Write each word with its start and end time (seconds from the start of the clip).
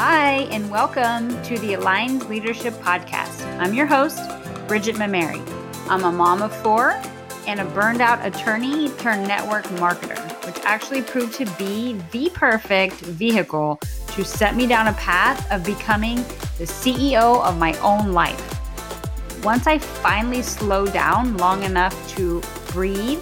Hi, 0.00 0.46
and 0.52 0.70
welcome 0.70 1.42
to 1.42 1.58
the 1.58 1.74
Aligned 1.74 2.28
Leadership 2.28 2.72
Podcast. 2.74 3.44
I'm 3.58 3.74
your 3.74 3.86
host, 3.86 4.20
Bridget 4.68 4.94
Mimari. 4.94 5.42
I'm 5.90 6.04
a 6.04 6.12
mom 6.12 6.40
of 6.40 6.54
four 6.62 7.02
and 7.48 7.58
a 7.58 7.64
burned 7.64 8.00
out 8.00 8.24
attorney 8.24 8.90
turned 8.90 9.26
network 9.26 9.64
marketer, 9.80 10.16
which 10.46 10.56
actually 10.64 11.02
proved 11.02 11.34
to 11.38 11.46
be 11.58 12.00
the 12.12 12.30
perfect 12.32 12.94
vehicle 12.94 13.80
to 14.12 14.24
set 14.24 14.54
me 14.54 14.68
down 14.68 14.86
a 14.86 14.92
path 14.92 15.50
of 15.50 15.64
becoming 15.64 16.18
the 16.58 16.64
CEO 16.64 17.42
of 17.42 17.58
my 17.58 17.76
own 17.80 18.12
life. 18.12 19.42
Once 19.42 19.66
I 19.66 19.78
finally 19.78 20.42
slowed 20.42 20.92
down 20.92 21.36
long 21.38 21.64
enough 21.64 22.08
to 22.10 22.40
breathe 22.70 23.20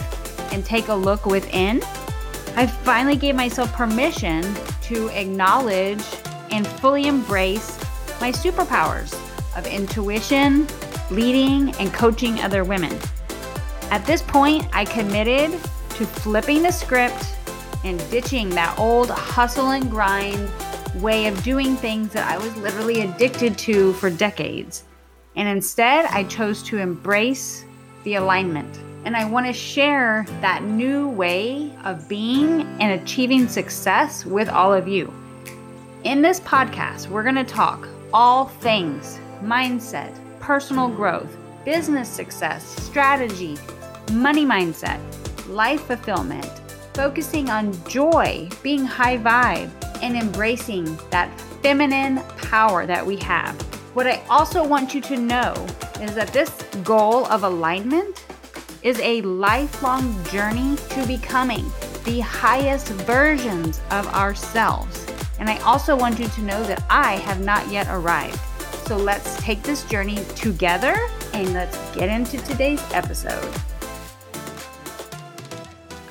and 0.52 0.62
take 0.62 0.88
a 0.88 0.94
look 0.94 1.24
within, 1.24 1.82
I 2.54 2.66
finally 2.66 3.16
gave 3.16 3.34
myself 3.34 3.72
permission 3.72 4.44
to 4.82 5.08
acknowledge 5.18 6.04
and 6.50 6.66
fully 6.66 7.06
embrace 7.06 7.78
my 8.20 8.32
superpowers 8.32 9.14
of 9.56 9.66
intuition, 9.66 10.66
leading, 11.10 11.74
and 11.76 11.92
coaching 11.92 12.40
other 12.40 12.64
women. 12.64 12.96
At 13.90 14.04
this 14.04 14.22
point, 14.22 14.66
I 14.72 14.84
committed 14.84 15.52
to 15.52 16.06
flipping 16.06 16.62
the 16.62 16.72
script 16.72 17.36
and 17.84 17.98
ditching 18.10 18.50
that 18.50 18.78
old 18.78 19.10
hustle 19.10 19.70
and 19.70 19.90
grind 19.90 20.50
way 20.96 21.26
of 21.26 21.42
doing 21.42 21.76
things 21.76 22.12
that 22.12 22.30
I 22.30 22.38
was 22.38 22.56
literally 22.56 23.02
addicted 23.02 23.56
to 23.58 23.92
for 23.94 24.10
decades. 24.10 24.84
And 25.36 25.48
instead, 25.48 26.06
I 26.06 26.24
chose 26.24 26.62
to 26.64 26.78
embrace 26.78 27.64
the 28.04 28.14
alignment. 28.14 28.78
And 29.04 29.16
I 29.16 29.24
want 29.24 29.46
to 29.46 29.52
share 29.52 30.26
that 30.40 30.64
new 30.64 31.08
way 31.10 31.72
of 31.84 32.08
being 32.08 32.62
and 32.80 33.00
achieving 33.00 33.46
success 33.46 34.26
with 34.26 34.48
all 34.48 34.72
of 34.72 34.88
you. 34.88 35.12
In 36.06 36.22
this 36.22 36.38
podcast, 36.38 37.08
we're 37.08 37.24
going 37.24 37.34
to 37.34 37.42
talk 37.42 37.88
all 38.14 38.44
things 38.44 39.18
mindset, 39.42 40.16
personal 40.38 40.88
growth, 40.88 41.36
business 41.64 42.08
success, 42.08 42.64
strategy, 42.84 43.58
money 44.12 44.46
mindset, 44.46 45.00
life 45.48 45.80
fulfillment, 45.80 46.46
focusing 46.94 47.50
on 47.50 47.72
joy, 47.88 48.48
being 48.62 48.84
high 48.84 49.18
vibe, 49.18 49.68
and 50.00 50.16
embracing 50.16 50.84
that 51.10 51.28
feminine 51.60 52.22
power 52.36 52.86
that 52.86 53.04
we 53.04 53.16
have. 53.16 53.60
What 53.96 54.06
I 54.06 54.22
also 54.30 54.64
want 54.64 54.94
you 54.94 55.00
to 55.00 55.16
know 55.16 55.54
is 56.00 56.14
that 56.14 56.28
this 56.28 56.62
goal 56.84 57.26
of 57.26 57.42
alignment 57.42 58.24
is 58.84 59.00
a 59.00 59.22
lifelong 59.22 60.24
journey 60.26 60.76
to 60.90 61.04
becoming 61.04 61.64
the 62.04 62.20
highest 62.20 62.90
versions 62.90 63.80
of 63.90 64.06
ourselves. 64.14 65.05
And 65.38 65.50
I 65.50 65.58
also 65.58 65.96
want 65.96 66.18
you 66.18 66.28
to 66.28 66.42
know 66.42 66.62
that 66.64 66.84
I 66.88 67.16
have 67.16 67.40
not 67.40 67.68
yet 67.70 67.86
arrived. 67.88 68.40
So 68.86 68.96
let's 68.96 69.36
take 69.42 69.62
this 69.62 69.84
journey 69.84 70.24
together 70.36 70.96
and 71.34 71.52
let's 71.52 71.76
get 71.94 72.08
into 72.08 72.38
today's 72.38 72.82
episode. 72.92 73.52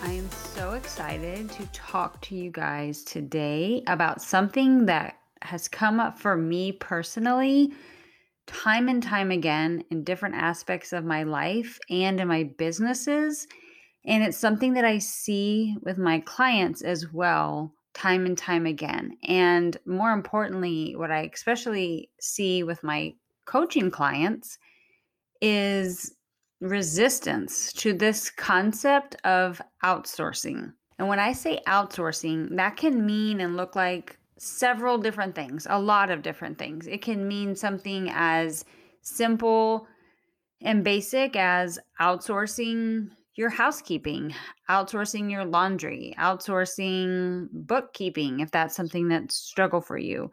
I 0.03 0.11
am 0.11 0.29
so 0.29 0.73
excited 0.73 1.49
to 1.51 1.65
talk 1.67 2.21
to 2.23 2.35
you 2.35 2.51
guys 2.51 3.03
today 3.03 3.83
about 3.87 4.21
something 4.21 4.85
that 4.87 5.17
has 5.41 5.67
come 5.67 5.99
up 5.99 6.19
for 6.19 6.35
me 6.35 6.71
personally 6.71 7.71
time 8.47 8.89
and 8.89 9.01
time 9.01 9.31
again 9.31 9.83
in 9.89 10.03
different 10.03 10.35
aspects 10.35 10.93
of 10.93 11.03
my 11.03 11.23
life 11.23 11.79
and 11.89 12.19
in 12.19 12.27
my 12.27 12.43
businesses. 12.43 13.47
And 14.05 14.23
it's 14.23 14.37
something 14.37 14.73
that 14.73 14.85
I 14.85 14.99
see 14.99 15.75
with 15.81 15.97
my 15.97 16.19
clients 16.19 16.81
as 16.81 17.11
well 17.11 17.73
time 17.95 18.25
and 18.25 18.37
time 18.37 18.65
again. 18.65 19.17
And 19.23 19.75
more 19.85 20.11
importantly, 20.11 20.95
what 20.95 21.11
I 21.11 21.29
especially 21.33 22.09
see 22.19 22.61
with 22.63 22.83
my 22.83 23.13
coaching 23.45 23.89
clients 23.89 24.57
is 25.41 26.13
resistance 26.61 27.73
to 27.73 27.93
this 27.93 28.29
concept 28.29 29.15
of 29.23 29.61
outsourcing. 29.83 30.73
And 30.99 31.07
when 31.07 31.19
I 31.19 31.33
say 31.33 31.61
outsourcing, 31.67 32.55
that 32.57 32.77
can 32.77 33.05
mean 33.05 33.41
and 33.41 33.57
look 33.57 33.75
like 33.75 34.17
several 34.37 34.97
different 34.97 35.35
things, 35.35 35.65
a 35.69 35.79
lot 35.79 36.11
of 36.11 36.21
different 36.21 36.57
things. 36.57 36.87
It 36.87 37.01
can 37.01 37.27
mean 37.27 37.55
something 37.55 38.09
as 38.11 38.65
simple 39.01 39.87
and 40.61 40.83
basic 40.83 41.35
as 41.35 41.79
outsourcing 42.01 43.09
your 43.35 43.49
housekeeping, 43.49 44.33
outsourcing 44.69 45.29
your 45.29 45.45
laundry, 45.45 46.15
outsourcing 46.17 47.49
bookkeeping, 47.51 48.39
if 48.39 48.51
that's 48.51 48.75
something 48.75 49.07
that's 49.09 49.35
struggle 49.35 49.81
for 49.81 49.97
you. 49.97 50.31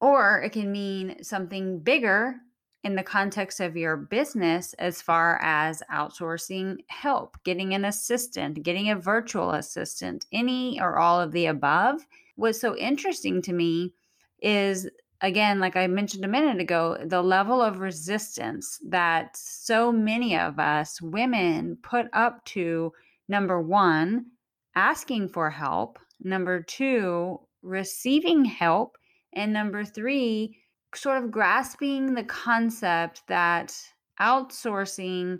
Or 0.00 0.40
it 0.42 0.50
can 0.50 0.70
mean 0.70 1.22
something 1.22 1.80
bigger 1.80 2.36
in 2.84 2.96
the 2.96 3.02
context 3.02 3.60
of 3.60 3.76
your 3.76 3.96
business 3.96 4.74
as 4.74 5.00
far 5.00 5.40
as 5.42 5.82
outsourcing 5.92 6.78
help, 6.88 7.36
getting 7.44 7.74
an 7.74 7.84
assistant, 7.84 8.62
getting 8.62 8.90
a 8.90 8.96
virtual 8.96 9.52
assistant, 9.52 10.26
any 10.32 10.80
or 10.80 10.98
all 10.98 11.20
of 11.20 11.32
the 11.32 11.46
above. 11.46 12.04
What's 12.36 12.60
so 12.60 12.76
interesting 12.76 13.42
to 13.42 13.52
me 13.52 13.92
is 14.40 14.88
again, 15.22 15.60
like 15.60 15.76
I 15.76 15.86
mentioned 15.86 16.24
a 16.24 16.28
minute 16.28 16.60
ago, 16.60 16.98
the 17.04 17.22
level 17.22 17.62
of 17.62 17.78
resistance 17.78 18.78
that 18.88 19.36
so 19.36 19.92
many 19.92 20.36
of 20.36 20.58
us 20.58 21.00
women 21.00 21.78
put 21.82 22.06
up 22.12 22.44
to 22.46 22.92
number 23.28 23.60
one, 23.62 24.26
asking 24.74 25.28
for 25.28 25.48
help, 25.48 25.98
number 26.20 26.60
two, 26.60 27.40
receiving 27.62 28.44
help, 28.44 28.98
and 29.32 29.52
number 29.52 29.84
three, 29.84 30.58
sort 30.94 31.22
of 31.22 31.30
grasping 31.30 32.14
the 32.14 32.24
concept 32.24 33.22
that 33.28 33.74
outsourcing 34.20 35.38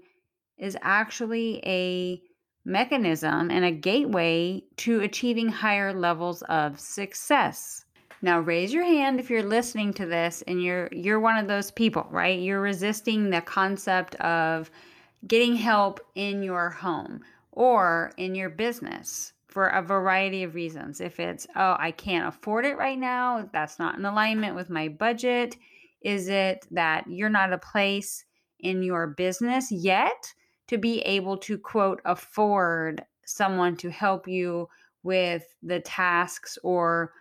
is 0.58 0.76
actually 0.80 1.60
a 1.66 2.22
mechanism 2.64 3.50
and 3.50 3.64
a 3.64 3.72
gateway 3.72 4.62
to 4.76 5.00
achieving 5.00 5.48
higher 5.48 5.92
levels 5.92 6.42
of 6.42 6.78
success. 6.78 7.84
Now 8.24 8.38
raise 8.38 8.72
your 8.72 8.84
hand 8.84 9.18
if 9.18 9.28
you're 9.28 9.42
listening 9.42 9.92
to 9.94 10.06
this 10.06 10.42
and 10.46 10.62
you're 10.62 10.88
you're 10.92 11.20
one 11.20 11.36
of 11.36 11.48
those 11.48 11.72
people, 11.72 12.06
right? 12.10 12.38
You're 12.38 12.60
resisting 12.60 13.28
the 13.30 13.40
concept 13.40 14.14
of 14.16 14.70
getting 15.26 15.56
help 15.56 16.00
in 16.14 16.42
your 16.42 16.70
home 16.70 17.20
or 17.50 18.12
in 18.16 18.34
your 18.34 18.48
business 18.48 19.32
for 19.48 19.66
a 19.68 19.82
variety 19.82 20.44
of 20.44 20.54
reasons. 20.54 21.00
If 21.00 21.20
it's, 21.20 21.46
oh, 21.56 21.76
I 21.78 21.90
can't 21.90 22.26
afford 22.26 22.64
it 22.64 22.78
right 22.78 22.98
now, 22.98 23.48
that's 23.52 23.78
not 23.78 23.98
in 23.98 24.04
alignment 24.04 24.54
with 24.54 24.70
my 24.70 24.88
budget. 24.88 25.56
Is 26.00 26.28
it 26.28 26.66
that 26.70 27.04
you're 27.08 27.28
not 27.28 27.52
a 27.52 27.58
place 27.58 28.24
in 28.60 28.82
your 28.82 29.08
business 29.08 29.70
yet 29.70 30.32
to 30.68 30.78
be 30.78 31.00
able 31.00 31.36
to, 31.38 31.58
quote, 31.58 32.00
afford 32.04 33.04
someone 33.26 33.76
to 33.76 33.90
help 33.90 34.26
you 34.26 34.68
with 35.02 35.44
the 35.62 35.80
tasks 35.80 36.56
or 36.62 37.12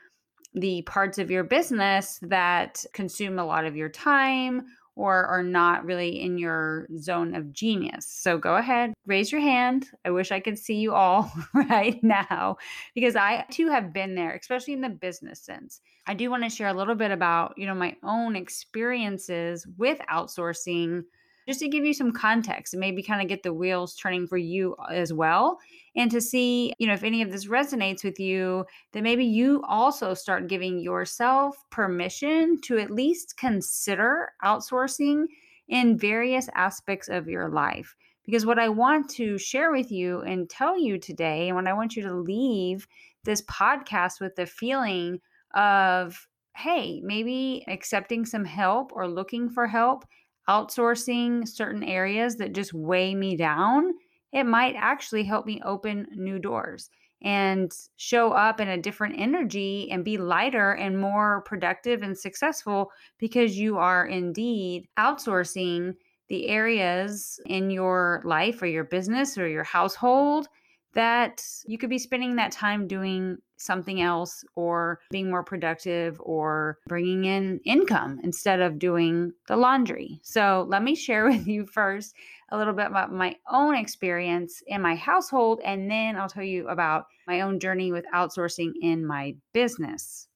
the 0.54 0.82
parts 0.84 1.18
of 1.18 1.32
your 1.32 1.44
business 1.44 2.20
that 2.24 2.84
consume 2.94 3.40
a 3.40 3.46
lot 3.46 3.66
of 3.66 3.76
your 3.76 3.90
time 3.90 4.66
or 4.96 5.26
are 5.26 5.44
not 5.44 5.86
really 5.86 6.22
in 6.22 6.38
your 6.38 6.88
zone 6.98 7.34
of 7.34 7.54
genius. 7.54 8.06
So 8.06 8.38
go 8.38 8.58
ahead, 8.58 8.94
raise 9.06 9.32
your 9.32 9.42
hand. 9.42 9.88
I 10.04 10.12
wish 10.12 10.32
I 10.32 10.40
could 10.40 10.60
see 10.60 10.76
you 10.76 10.94
all 10.94 11.32
right 11.54 12.02
now 12.04 12.58
because 12.94 13.16
I 13.16 13.46
too 13.50 13.70
have 13.70 13.94
been 13.94 14.16
there, 14.16 14.36
especially 14.36 14.74
in 14.74 14.82
the 14.82 14.90
business 14.90 15.42
sense. 15.42 15.82
I 16.06 16.14
do 16.14 16.30
want 16.30 16.44
to 16.44 16.50
share 16.50 16.68
a 16.68 16.74
little 16.74 16.96
bit 16.96 17.12
about, 17.12 17.54
you 17.58 17.66
know, 17.66 17.76
my 17.76 17.96
own 18.04 18.36
experiences 18.36 19.66
with 19.78 20.00
outsourcing 20.12 21.04
just 21.48 21.60
to 21.60 21.68
give 21.68 21.84
you 21.84 21.94
some 21.94 22.12
context 22.12 22.74
and 22.74 22.80
maybe 22.80 23.02
kind 23.04 23.22
of 23.22 23.28
get 23.28 23.44
the 23.44 23.54
wheels 23.54 23.96
turning 23.96 24.28
for 24.28 24.38
you 24.38 24.76
uh, 24.80 24.92
as 24.92 25.12
well 25.12 25.58
and 25.96 26.12
to 26.12 26.22
see 26.22 26.74
you 26.80 26.88
know 26.88 26.94
if 26.94 27.04
any 27.04 27.22
of 27.22 27.32
this 27.32 27.48
resonates 27.48 28.04
with 28.04 28.20
you 28.20 28.66
then 28.94 29.04
maybe 29.04 29.26
you 29.26 29.62
also 29.68 30.14
start 30.14 30.48
giving 30.48 30.80
yourself 30.80 31.58
permission 31.70 32.60
to 32.62 32.78
at 32.78 32.92
least 32.92 33.38
consider 33.38 34.30
outsourcing 34.44 35.26
in 35.72 35.98
various 35.98 36.50
aspects 36.54 37.08
of 37.08 37.28
your 37.28 37.50
life. 37.50 37.96
Because 38.26 38.46
what 38.46 38.60
i 38.60 38.70
want 38.70 39.10
to 39.12 39.38
share 39.38 39.72
with 39.72 39.92
you 39.92 40.22
and 40.22 40.50
tell 40.50 40.80
you 40.80 41.00
today 41.00 41.48
and 41.48 41.56
what 41.56 41.68
i 41.68 41.74
want 41.74 41.96
you 41.96 42.04
to 42.04 42.14
leave 42.14 42.88
this 43.24 43.42
podcast 43.44 44.22
with 44.22 44.36
the 44.36 44.46
feeling 44.46 45.20
of 45.56 46.28
hey 46.56 47.02
maybe 47.04 47.64
accepting 47.68 48.26
some 48.26 48.46
help 48.46 48.92
or 48.94 49.08
looking 49.08 49.50
for 49.50 49.68
help 49.68 50.06
outsourcing 50.52 51.48
certain 51.48 51.84
areas 51.84 52.36
that 52.36 52.54
just 52.54 52.74
weigh 52.74 53.16
me 53.16 53.38
down, 53.38 53.94
it 54.34 54.44
might 54.44 54.76
actually 54.78 55.24
help 55.24 55.46
me 55.46 55.62
open 55.64 56.08
new 56.14 56.40
doors 56.40 56.90
and 57.22 57.72
show 57.96 58.34
up 58.34 58.60
in 58.60 58.68
a 58.68 58.82
different 58.82 59.16
energy 59.18 59.90
and 59.92 60.04
be 60.04 60.18
lighter 60.18 60.72
and 60.74 61.00
more 61.00 61.42
productive 61.42 62.02
and 62.02 62.18
successful 62.18 62.92
because 63.18 63.58
you 63.58 63.78
are 63.78 64.08
indeed 64.08 64.88
outsourcing 65.00 65.94
the 66.28 66.48
areas 66.48 67.40
in 67.46 67.70
your 67.70 68.22
life 68.26 68.62
or 68.62 68.66
your 68.66 68.86
business 68.86 69.38
or 69.38 69.48
your 69.48 69.64
household 69.64 70.48
that 70.94 71.44
you 71.66 71.78
could 71.78 71.90
be 71.90 72.00
spending 72.00 72.36
that 72.36 72.52
time 72.52 72.88
doing 72.88 73.38
something 73.58 74.02
else 74.02 74.44
or 74.56 75.00
being 75.12 75.30
more 75.30 75.44
productive 75.44 76.20
or 76.20 76.80
bringing 76.88 77.26
in 77.26 77.60
income 77.64 78.20
instead 78.24 78.60
of 78.60 78.80
doing 78.80 79.32
the 79.48 79.56
laundry. 79.56 80.20
So, 80.24 80.66
let 80.70 80.84
me 80.84 80.96
share 80.96 81.26
with 81.30 81.48
you 81.48 81.66
first 81.66 82.16
a 82.50 82.58
little 82.58 82.74
bit 82.74 82.88
about 82.88 83.14
my 83.14 83.36
own 83.50 83.76
experience 83.76 84.62
in 84.68 84.82
my 84.82 84.96
household, 84.96 85.62
and 85.64 85.90
then 85.90 86.18
I'll 86.18 86.30
tell 86.30 86.44
you 86.44 86.68
about 86.68 87.06
my 87.28 87.42
own 87.42 87.60
journey 87.60 87.92
with 87.92 88.06
outsourcing 88.14 88.74
in 88.82 89.06
my 89.06 89.36
business. 89.54 90.28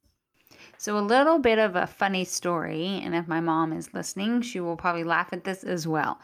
So, 0.78 0.98
a 0.98 1.00
little 1.00 1.40
bit 1.40 1.58
of 1.58 1.76
a 1.76 1.88
funny 1.88 2.24
story, 2.24 3.02
and 3.04 3.16
if 3.16 3.28
my 3.28 3.42
mom 3.42 3.74
is 3.74 3.94
listening, 3.94 4.42
she 4.42 4.60
will 4.60 4.78
probably 4.78 5.04
laugh 5.04 5.34
at 5.34 5.44
this 5.44 5.64
as 5.64 5.88
well. 5.88 6.20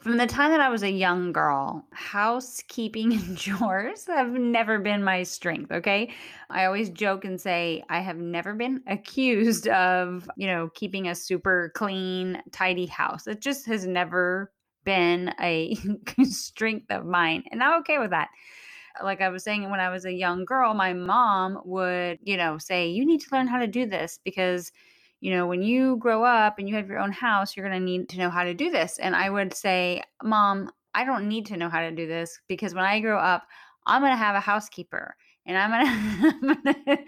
From 0.00 0.16
the 0.16 0.26
time 0.26 0.50
that 0.52 0.60
I 0.60 0.70
was 0.70 0.82
a 0.82 0.90
young 0.90 1.30
girl, 1.30 1.84
housekeeping 1.92 3.12
and 3.14 3.36
chores 3.36 4.06
have 4.06 4.30
never 4.30 4.78
been 4.78 5.04
my 5.04 5.22
strength, 5.22 5.70
okay? 5.70 6.10
I 6.48 6.64
always 6.64 6.88
joke 6.88 7.26
and 7.26 7.38
say 7.38 7.84
I 7.90 8.00
have 8.00 8.16
never 8.16 8.54
been 8.54 8.82
accused 8.86 9.68
of, 9.68 10.28
you 10.36 10.46
know, 10.46 10.70
keeping 10.74 11.08
a 11.08 11.14
super 11.14 11.70
clean, 11.74 12.42
tidy 12.50 12.86
house. 12.86 13.26
It 13.26 13.40
just 13.40 13.66
has 13.66 13.86
never 13.86 14.52
been 14.84 15.34
a 15.38 15.76
strength 16.22 16.90
of 16.90 17.04
mine, 17.04 17.44
and 17.50 17.62
I'm 17.62 17.80
okay 17.80 17.98
with 17.98 18.10
that 18.10 18.30
like 19.02 19.20
I 19.20 19.28
was 19.28 19.44
saying, 19.44 19.70
when 19.70 19.80
I 19.80 19.90
was 19.90 20.04
a 20.04 20.12
young 20.12 20.44
girl, 20.44 20.74
my 20.74 20.92
mom 20.92 21.60
would, 21.64 22.18
you 22.22 22.36
know, 22.36 22.58
say, 22.58 22.88
You 22.88 23.06
need 23.06 23.20
to 23.20 23.28
learn 23.32 23.46
how 23.46 23.58
to 23.58 23.66
do 23.66 23.86
this 23.86 24.18
because 24.24 24.72
you 25.20 25.30
know, 25.30 25.46
when 25.46 25.62
you 25.62 25.96
grow 25.96 26.24
up 26.24 26.58
and 26.58 26.68
you 26.68 26.74
have 26.76 26.88
your 26.88 26.98
own 26.98 27.12
house, 27.12 27.56
you're 27.56 27.68
going 27.68 27.78
to 27.78 27.84
need 27.84 28.08
to 28.10 28.18
know 28.18 28.30
how 28.30 28.42
to 28.42 28.54
do 28.54 28.70
this. 28.70 28.98
And 28.98 29.14
I 29.14 29.28
would 29.28 29.54
say, 29.54 30.02
Mom, 30.22 30.70
I 30.94 31.04
don't 31.04 31.28
need 31.28 31.46
to 31.46 31.56
know 31.56 31.68
how 31.68 31.80
to 31.80 31.90
do 31.90 32.06
this 32.06 32.40
because 32.48 32.74
when 32.74 32.84
I 32.84 33.00
grow 33.00 33.18
up, 33.18 33.44
I'm 33.86 34.02
going 34.02 34.12
to 34.12 34.16
have 34.16 34.34
a 34.34 34.40
housekeeper. 34.40 35.14
And 35.46 35.56
I'm 35.58 36.62
gonna, 36.64 36.98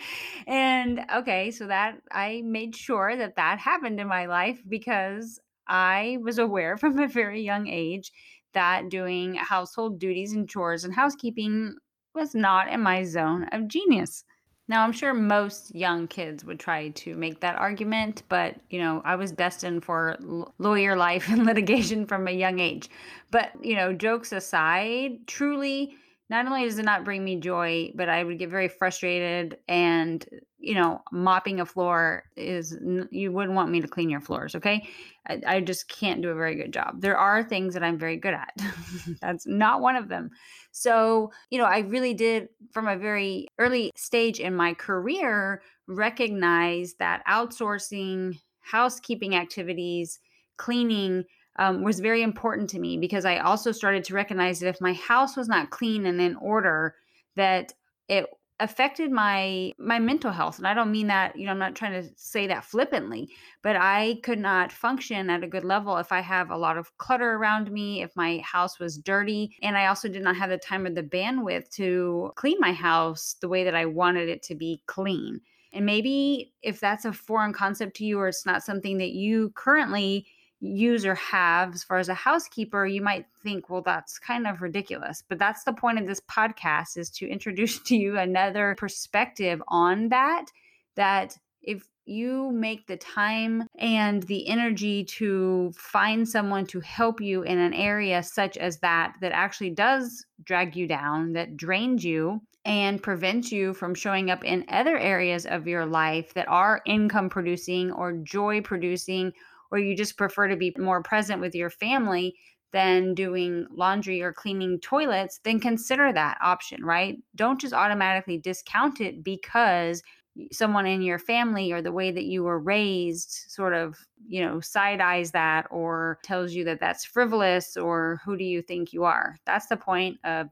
and 0.46 1.00
okay, 1.16 1.50
so 1.50 1.66
that 1.66 1.98
I 2.10 2.42
made 2.44 2.74
sure 2.74 3.16
that 3.16 3.36
that 3.36 3.58
happened 3.58 4.00
in 4.00 4.08
my 4.08 4.26
life 4.26 4.60
because 4.68 5.40
I 5.68 6.18
was 6.22 6.38
aware 6.38 6.76
from 6.78 6.98
a 6.98 7.08
very 7.08 7.42
young 7.42 7.68
age 7.68 8.12
that 8.54 8.90
doing 8.90 9.34
household 9.34 9.98
duties 9.98 10.32
and 10.32 10.48
chores 10.48 10.84
and 10.84 10.94
housekeeping 10.94 11.76
was 12.14 12.34
not 12.34 12.68
in 12.68 12.80
my 12.80 13.02
zone 13.02 13.44
of 13.52 13.68
genius. 13.68 14.24
Now, 14.68 14.84
I'm 14.84 14.92
sure 14.92 15.12
most 15.12 15.74
young 15.74 16.06
kids 16.06 16.44
would 16.44 16.60
try 16.60 16.90
to 16.90 17.16
make 17.16 17.40
that 17.40 17.56
argument, 17.56 18.22
but 18.28 18.56
you 18.70 18.78
know, 18.78 19.02
I 19.04 19.16
was 19.16 19.32
destined 19.32 19.84
for 19.84 20.16
lawyer 20.58 20.96
life 20.96 21.28
and 21.30 21.44
litigation 21.44 22.06
from 22.06 22.28
a 22.28 22.32
young 22.32 22.58
age. 22.58 22.88
But, 23.30 23.52
you 23.60 23.74
know, 23.74 23.92
jokes 23.92 24.32
aside, 24.32 25.26
truly 25.26 25.96
not 26.32 26.46
only 26.46 26.64
does 26.64 26.78
it 26.78 26.84
not 26.86 27.04
bring 27.04 27.22
me 27.22 27.38
joy, 27.38 27.92
but 27.94 28.08
I 28.08 28.24
would 28.24 28.38
get 28.38 28.48
very 28.48 28.66
frustrated. 28.66 29.58
And, 29.68 30.24
you 30.58 30.74
know, 30.74 31.02
mopping 31.12 31.60
a 31.60 31.66
floor 31.66 32.24
is, 32.38 32.74
you 33.10 33.30
wouldn't 33.30 33.54
want 33.54 33.70
me 33.70 33.82
to 33.82 33.86
clean 33.86 34.08
your 34.08 34.22
floors, 34.22 34.54
okay? 34.54 34.88
I, 35.28 35.42
I 35.46 35.60
just 35.60 35.90
can't 35.90 36.22
do 36.22 36.30
a 36.30 36.34
very 36.34 36.54
good 36.54 36.72
job. 36.72 37.02
There 37.02 37.18
are 37.18 37.44
things 37.44 37.74
that 37.74 37.82
I'm 37.82 37.98
very 37.98 38.16
good 38.16 38.32
at. 38.32 38.56
That's 39.20 39.46
not 39.46 39.82
one 39.82 39.94
of 39.94 40.08
them. 40.08 40.30
So, 40.70 41.32
you 41.50 41.58
know, 41.58 41.66
I 41.66 41.80
really 41.80 42.14
did 42.14 42.48
from 42.72 42.88
a 42.88 42.96
very 42.96 43.46
early 43.58 43.90
stage 43.94 44.40
in 44.40 44.56
my 44.56 44.72
career 44.72 45.60
recognize 45.86 46.94
that 46.98 47.22
outsourcing 47.28 48.38
housekeeping 48.60 49.36
activities, 49.36 50.18
cleaning, 50.56 51.24
um, 51.56 51.82
was 51.82 52.00
very 52.00 52.22
important 52.22 52.70
to 52.70 52.78
me 52.78 52.96
because 52.96 53.24
I 53.24 53.38
also 53.38 53.72
started 53.72 54.04
to 54.04 54.14
recognize 54.14 54.60
that 54.60 54.68
if 54.68 54.80
my 54.80 54.94
house 54.94 55.36
was 55.36 55.48
not 55.48 55.70
clean 55.70 56.06
and 56.06 56.20
in 56.20 56.36
order, 56.36 56.94
that 57.36 57.72
it 58.08 58.26
affected 58.62 59.10
my 59.10 59.72
my 59.78 59.98
mental 59.98 60.30
health. 60.30 60.58
And 60.58 60.66
i 60.66 60.74
don't 60.74 60.92
mean 60.92 61.08
that 61.08 61.36
you 61.36 61.46
know 61.46 61.50
i'm 61.50 61.58
not 61.58 61.74
trying 61.74 62.00
to 62.00 62.08
say 62.16 62.46
that 62.46 62.64
flippantly 62.64 63.28
but 63.62 63.74
i 63.76 64.20
could 64.22 64.38
not 64.38 64.70
function 64.70 65.30
at 65.30 65.42
a 65.42 65.48
good 65.48 65.64
level 65.64 65.96
if 65.96 66.12
i 66.12 66.20
have 66.20 66.50
a 66.50 66.56
lot 66.56 66.78
of 66.78 66.96
clutter 66.96 67.32
around 67.32 67.72
me 67.72 68.02
if 68.02 68.14
my 68.14 68.38
house 68.38 68.78
was 68.78 68.98
dirty. 68.98 69.56
And 69.62 69.76
i 69.76 69.86
also 69.86 70.08
did 70.08 70.22
not 70.22 70.36
have 70.36 70.50
the 70.50 70.58
time 70.58 70.86
or 70.86 70.90
the 70.90 71.02
bandwidth 71.02 71.70
to 71.70 72.30
clean 72.36 72.56
my 72.60 72.72
house 72.72 73.34
the 73.40 73.48
way 73.48 73.64
that 73.64 73.74
i 73.74 73.84
wanted 73.84 74.28
it 74.28 74.42
to 74.44 74.54
be 74.54 74.80
clean. 74.86 75.40
And 75.72 75.84
maybe 75.86 76.52
if 76.62 76.78
that's 76.78 77.06
a 77.06 77.12
foreign 77.12 77.52
concept 77.52 77.96
to 77.96 78.04
you 78.04 78.20
or 78.20 78.28
it's 78.28 78.46
not 78.46 78.62
something 78.62 78.98
that 78.98 79.10
you 79.10 79.50
currently 79.56 80.26
use 80.62 81.04
or 81.04 81.16
have 81.16 81.74
as 81.74 81.82
far 81.82 81.98
as 81.98 82.08
a 82.08 82.14
housekeeper 82.14 82.86
you 82.86 83.02
might 83.02 83.26
think 83.42 83.68
well 83.68 83.82
that's 83.82 84.18
kind 84.18 84.46
of 84.46 84.62
ridiculous 84.62 85.24
but 85.28 85.38
that's 85.38 85.64
the 85.64 85.72
point 85.72 85.98
of 85.98 86.06
this 86.06 86.20
podcast 86.20 86.96
is 86.96 87.10
to 87.10 87.28
introduce 87.28 87.78
to 87.82 87.96
you 87.96 88.16
another 88.16 88.76
perspective 88.78 89.60
on 89.68 90.08
that 90.08 90.46
that 90.94 91.36
if 91.62 91.84
you 92.04 92.50
make 92.52 92.86
the 92.86 92.96
time 92.96 93.66
and 93.78 94.22
the 94.24 94.48
energy 94.48 95.04
to 95.04 95.72
find 95.76 96.28
someone 96.28 96.66
to 96.66 96.80
help 96.80 97.20
you 97.20 97.42
in 97.42 97.58
an 97.58 97.74
area 97.74 98.22
such 98.22 98.56
as 98.56 98.78
that 98.78 99.14
that 99.20 99.32
actually 99.32 99.70
does 99.70 100.24
drag 100.44 100.76
you 100.76 100.86
down 100.86 101.32
that 101.32 101.56
drains 101.56 102.04
you 102.04 102.40
and 102.64 103.02
prevents 103.02 103.50
you 103.50 103.74
from 103.74 103.94
showing 103.94 104.30
up 104.30 104.44
in 104.44 104.64
other 104.68 104.96
areas 104.96 105.46
of 105.46 105.66
your 105.66 105.84
life 105.84 106.32
that 106.34 106.48
are 106.48 106.80
income 106.86 107.28
producing 107.28 107.90
or 107.90 108.12
joy 108.12 108.60
producing 108.60 109.32
or 109.72 109.78
you 109.78 109.96
just 109.96 110.16
prefer 110.16 110.46
to 110.46 110.56
be 110.56 110.72
more 110.78 111.02
present 111.02 111.40
with 111.40 111.54
your 111.54 111.70
family 111.70 112.36
than 112.72 113.14
doing 113.14 113.66
laundry 113.70 114.22
or 114.22 114.32
cleaning 114.32 114.78
toilets, 114.80 115.40
then 115.44 115.58
consider 115.58 116.12
that 116.12 116.38
option, 116.42 116.84
right? 116.84 117.18
Don't 117.34 117.60
just 117.60 117.74
automatically 117.74 118.38
discount 118.38 119.00
it 119.00 119.24
because 119.24 120.02
someone 120.50 120.86
in 120.86 121.02
your 121.02 121.18
family 121.18 121.72
or 121.72 121.82
the 121.82 121.92
way 121.92 122.10
that 122.10 122.24
you 122.24 122.42
were 122.42 122.58
raised 122.58 123.44
sort 123.48 123.74
of, 123.74 123.98
you 124.26 124.40
know, 124.40 124.60
side 124.60 125.00
eyes 125.00 125.30
that 125.32 125.66
or 125.70 126.18
tells 126.22 126.52
you 126.52 126.64
that 126.64 126.80
that's 126.80 127.04
frivolous 127.04 127.76
or 127.76 128.20
who 128.24 128.36
do 128.36 128.44
you 128.44 128.62
think 128.62 128.92
you 128.92 129.04
are? 129.04 129.36
That's 129.44 129.66
the 129.66 129.76
point 129.76 130.18
of 130.24 130.48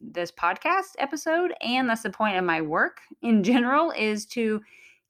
this 0.00 0.32
podcast 0.32 0.94
episode 0.98 1.54
and 1.60 1.88
that's 1.88 2.02
the 2.02 2.10
point 2.10 2.36
of 2.36 2.44
my 2.44 2.60
work 2.60 3.00
in 3.22 3.42
general 3.42 3.90
is 3.92 4.26
to 4.26 4.60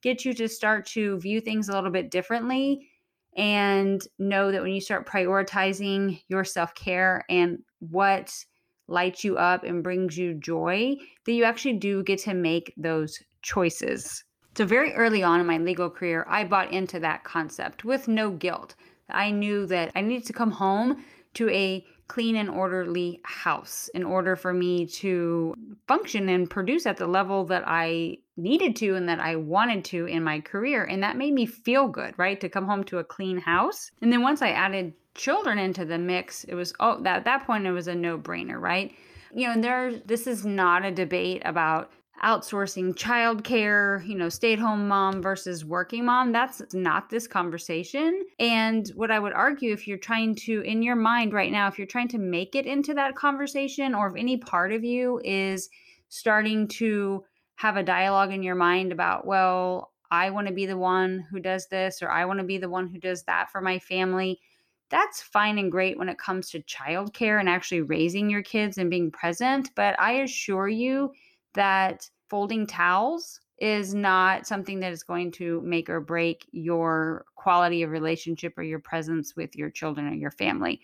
get 0.03 0.25
you 0.25 0.35
to 0.35 0.49
start 0.49 0.87
to 0.87 1.19
view 1.19 1.41
things 1.41 1.69
a 1.69 1.73
little 1.73 1.91
bit 1.91 2.11
differently 2.11 2.89
and 3.37 4.01
know 4.19 4.51
that 4.53 4.63
when 4.63 4.73
you 4.73 4.81
start 4.81 5.09
prioritizing 5.09 6.21
your 6.29 6.45
self 6.45 6.75
care 6.75 7.25
and 7.29 7.59
what 7.81 8.33
lights 8.87 9.25
you 9.25 9.37
up 9.37 9.65
and 9.65 9.83
brings 9.83 10.17
you 10.17 10.35
joy, 10.35 10.95
that 11.25 11.33
you 11.33 11.45
actually 11.45 11.79
do 11.79 12.03
get 12.03 12.19
to 12.21 12.35
make 12.35 12.73
those 12.77 13.19
choices. 13.43 14.25
So, 14.57 14.65
very 14.65 14.95
early 14.95 15.23
on 15.23 15.41
in 15.41 15.47
my 15.47 15.59
legal 15.59 15.91
career, 15.91 16.25
I 16.29 16.45
bought 16.45 16.73
into 16.73 17.01
that 17.01 17.25
concept 17.25 17.85
with 17.85 18.07
no 18.07 18.31
guilt. 18.31 18.75
I 19.09 19.31
knew 19.31 19.67
that 19.67 19.91
I 19.95 20.01
needed 20.01 20.27
to 20.27 20.33
come 20.33 20.53
home 20.53 21.05
to 21.35 21.51
a 21.51 21.85
clean 22.07 22.37
and 22.37 22.51
orderly 22.51 23.21
house 23.25 23.89
in 23.95 24.05
order 24.05 24.37
for 24.37 24.53
me 24.53 24.87
to 24.87 25.55
function 25.89 26.29
and 26.29 26.49
produce 26.49 26.87
at 26.87 26.97
the 26.97 27.07
level 27.07 27.45
that 27.47 27.65
I 27.67 28.19
needed 28.37 28.77
to 28.77 28.95
and 28.95 29.09
that 29.09 29.21
I 29.21 29.37
wanted 29.37 29.85
to 29.87 30.07
in 30.07 30.25
my 30.25 30.41
career. 30.41 30.85
And 30.85 31.03
that 31.03 31.17
made 31.17 31.35
me 31.35 31.47
feel 31.47 31.89
good, 31.89 32.15
right? 32.19 32.41
To 32.41 32.49
come 32.49 32.67
home 32.67 32.85
to 32.85 32.99
a 32.99 33.05
clean 33.05 33.39
house. 33.39 33.91
And 34.03 34.13
then 34.13 34.23
once 34.23 34.43
I 34.43 34.51
added 34.51 34.93
children 35.15 35.59
into 35.59 35.85
the 35.85 35.99
mix, 35.99 36.45
it 36.45 36.55
was, 36.55 36.73
oh, 36.81 37.01
that, 37.03 37.19
at 37.19 37.25
that 37.25 37.47
point, 37.47 37.67
it 37.67 37.73
was 37.73 37.89
a 37.89 37.95
no 37.95 38.19
brainer, 38.19 38.61
right? 38.61 38.93
You 39.33 39.47
know, 39.47 39.53
and 39.53 39.65
there, 39.65 39.93
this 40.05 40.27
is 40.27 40.45
not 40.45 40.85
a 40.85 40.91
debate 40.91 41.43
about 41.45 41.93
outsourcing 42.23 42.95
childcare, 42.95 44.07
you 44.07 44.17
know, 44.17 44.29
stay 44.29 44.53
at 44.53 44.59
home 44.59 44.87
mom 44.89 45.21
versus 45.21 45.65
working 45.65 46.05
mom. 46.05 46.33
That's 46.33 46.63
not 46.73 47.11
this 47.11 47.27
conversation. 47.27 48.25
And 48.39 48.89
what 48.95 49.11
I 49.11 49.19
would 49.19 49.33
argue, 49.33 49.73
if 49.73 49.87
you're 49.87 49.99
trying 49.99 50.37
to, 50.37 50.61
in 50.63 50.83
your 50.83 50.97
mind 50.97 51.33
right 51.33 51.51
now, 51.51 51.67
if 51.67 51.77
you're 51.77 51.87
trying 51.87 52.09
to 52.09 52.19
make 52.19 52.55
it 52.55 52.67
into 52.67 52.95
that 52.95 53.17
conversation, 53.17 53.95
or 53.95 54.07
if 54.09 54.15
any 54.17 54.37
part 54.37 54.73
of 54.73 54.85
you 54.85 55.21
is 55.25 55.69
starting 56.09 56.69
to 56.69 57.25
have 57.57 57.77
a 57.77 57.83
dialogue 57.83 58.33
in 58.33 58.43
your 58.43 58.55
mind 58.55 58.93
about, 58.93 59.27
well, 59.27 59.93
I 60.11 60.31
want 60.31 60.47
to 60.49 60.53
be 60.53 60.67
the 60.67 60.77
one 60.77 61.27
who 61.31 61.41
does 61.41 61.67
this, 61.69 62.03
or 62.03 62.11
I 62.11 62.25
want 62.25 62.39
to 62.39 62.45
be 62.45 62.59
the 62.59 62.69
one 62.69 62.89
who 62.89 62.99
does 62.99 63.23
that 63.25 63.51
for 63.51 63.61
my 63.61 63.79
family. 63.79 64.41
That's 64.91 65.23
fine 65.23 65.59
and 65.59 65.73
great 65.73 65.99
when 65.99 66.09
it 66.09 66.19
comes 66.19 66.51
to 66.51 66.61
childcare 66.63 67.41
and 67.41 67.49
actually 67.49 67.81
raising 67.81 68.31
your 68.31 68.43
kids 68.43 68.79
and 68.79 68.91
being 68.91 69.11
present. 69.11 69.71
But 69.75 69.99
I 69.99 70.13
assure 70.15 70.69
you, 70.69 71.13
that 71.55 72.09
folding 72.29 72.67
towels 72.67 73.41
is 73.59 73.95
not 73.95 74.47
something 74.47 74.81
that 74.81 74.93
is 74.93 75.03
going 75.03 75.31
to 75.33 75.61
make 75.63 75.89
or 75.89 76.01
break 76.01 76.47
your 76.51 77.25
quality 77.37 77.83
of 77.83 77.91
relationship 77.91 78.59
or 78.59 78.63
your 78.63 78.81
presence 78.81 79.37
with 79.37 79.55
your 79.55 79.71
children 79.71 80.09
or 80.09 80.15
your 80.15 80.33
family. 80.33 80.81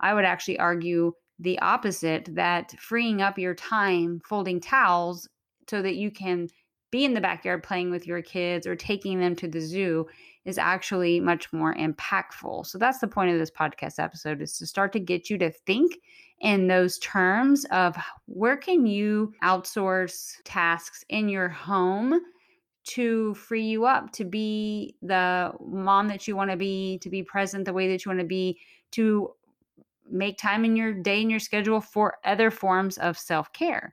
I 0.00 0.14
would 0.14 0.24
actually 0.24 0.58
argue 0.58 1.12
the 1.38 1.58
opposite 1.60 2.28
that 2.34 2.74
freeing 2.80 3.22
up 3.22 3.38
your 3.38 3.54
time 3.54 4.20
folding 4.24 4.60
towels 4.60 5.28
so 5.68 5.82
that 5.82 5.96
you 5.96 6.10
can 6.10 6.48
be 6.90 7.04
in 7.04 7.14
the 7.14 7.20
backyard 7.20 7.62
playing 7.62 7.90
with 7.90 8.06
your 8.06 8.22
kids 8.22 8.66
or 8.66 8.74
taking 8.74 9.20
them 9.20 9.36
to 9.36 9.46
the 9.46 9.60
zoo 9.60 10.06
is 10.44 10.56
actually 10.56 11.20
much 11.20 11.52
more 11.52 11.74
impactful. 11.74 12.66
So 12.66 12.78
that's 12.78 12.98
the 12.98 13.08
point 13.08 13.30
of 13.30 13.38
this 13.38 13.50
podcast 13.50 14.02
episode 14.02 14.40
is 14.40 14.56
to 14.58 14.66
start 14.66 14.92
to 14.94 15.00
get 15.00 15.28
you 15.28 15.36
to 15.38 15.50
think 15.50 15.98
in 16.40 16.68
those 16.68 16.98
terms 17.00 17.66
of 17.66 17.96
where 18.26 18.56
can 18.56 18.86
you 18.86 19.34
outsource 19.42 20.36
tasks 20.44 21.04
in 21.10 21.28
your 21.28 21.48
home 21.48 22.20
to 22.84 23.34
free 23.34 23.64
you 23.64 23.84
up 23.84 24.10
to 24.12 24.24
be 24.24 24.96
the 25.02 25.52
mom 25.60 26.08
that 26.08 26.26
you 26.26 26.34
want 26.34 26.50
to 26.50 26.56
be, 26.56 26.98
to 27.02 27.10
be 27.10 27.22
present 27.22 27.66
the 27.66 27.72
way 27.72 27.88
that 27.88 28.04
you 28.04 28.08
want 28.08 28.20
to 28.20 28.26
be, 28.26 28.58
to 28.92 29.30
make 30.10 30.38
time 30.38 30.64
in 30.64 30.74
your 30.74 30.94
day 30.94 31.20
and 31.20 31.30
your 31.30 31.40
schedule 31.40 31.82
for 31.82 32.16
other 32.24 32.50
forms 32.50 32.96
of 32.96 33.18
self 33.18 33.52
care 33.52 33.92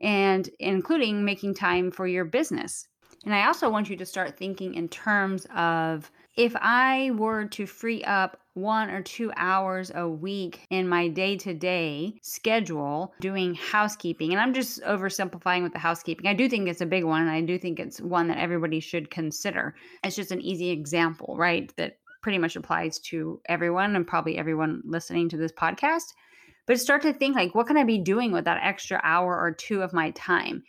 and 0.00 0.48
including 0.58 1.24
making 1.24 1.54
time 1.54 1.90
for 1.90 2.06
your 2.06 2.24
business. 2.24 2.88
And 3.24 3.34
I 3.34 3.46
also 3.46 3.68
want 3.68 3.90
you 3.90 3.96
to 3.96 4.06
start 4.06 4.36
thinking 4.36 4.74
in 4.74 4.88
terms 4.88 5.46
of 5.54 6.10
if 6.36 6.54
I 6.56 7.10
were 7.16 7.46
to 7.46 7.66
free 7.66 8.04
up 8.04 8.40
one 8.54 8.90
or 8.90 9.02
two 9.02 9.32
hours 9.36 9.90
a 9.94 10.08
week 10.08 10.64
in 10.70 10.88
my 10.88 11.08
day 11.08 11.36
to 11.36 11.52
day 11.52 12.14
schedule 12.22 13.12
doing 13.20 13.54
housekeeping, 13.54 14.32
and 14.32 14.40
I'm 14.40 14.54
just 14.54 14.80
oversimplifying 14.82 15.64
with 15.64 15.72
the 15.72 15.78
housekeeping. 15.80 16.28
I 16.28 16.34
do 16.34 16.48
think 16.48 16.68
it's 16.68 16.80
a 16.80 16.86
big 16.86 17.04
one, 17.04 17.22
and 17.22 17.30
I 17.30 17.40
do 17.40 17.58
think 17.58 17.80
it's 17.80 18.00
one 18.00 18.28
that 18.28 18.38
everybody 18.38 18.78
should 18.78 19.10
consider. 19.10 19.74
It's 20.04 20.16
just 20.16 20.30
an 20.30 20.40
easy 20.40 20.70
example, 20.70 21.36
right? 21.36 21.72
That 21.76 21.98
pretty 22.22 22.38
much 22.38 22.56
applies 22.56 22.98
to 22.98 23.40
everyone 23.48 23.96
and 23.96 24.06
probably 24.06 24.38
everyone 24.38 24.82
listening 24.84 25.28
to 25.30 25.36
this 25.36 25.52
podcast. 25.52 26.14
But 26.68 26.78
start 26.78 27.00
to 27.02 27.14
think 27.14 27.34
like, 27.34 27.54
what 27.54 27.66
can 27.66 27.78
I 27.78 27.82
be 27.84 27.98
doing 27.98 28.30
with 28.30 28.44
that 28.44 28.60
extra 28.62 29.00
hour 29.02 29.36
or 29.36 29.50
two 29.50 29.80
of 29.82 29.94
my 29.94 30.10
time? 30.10 30.62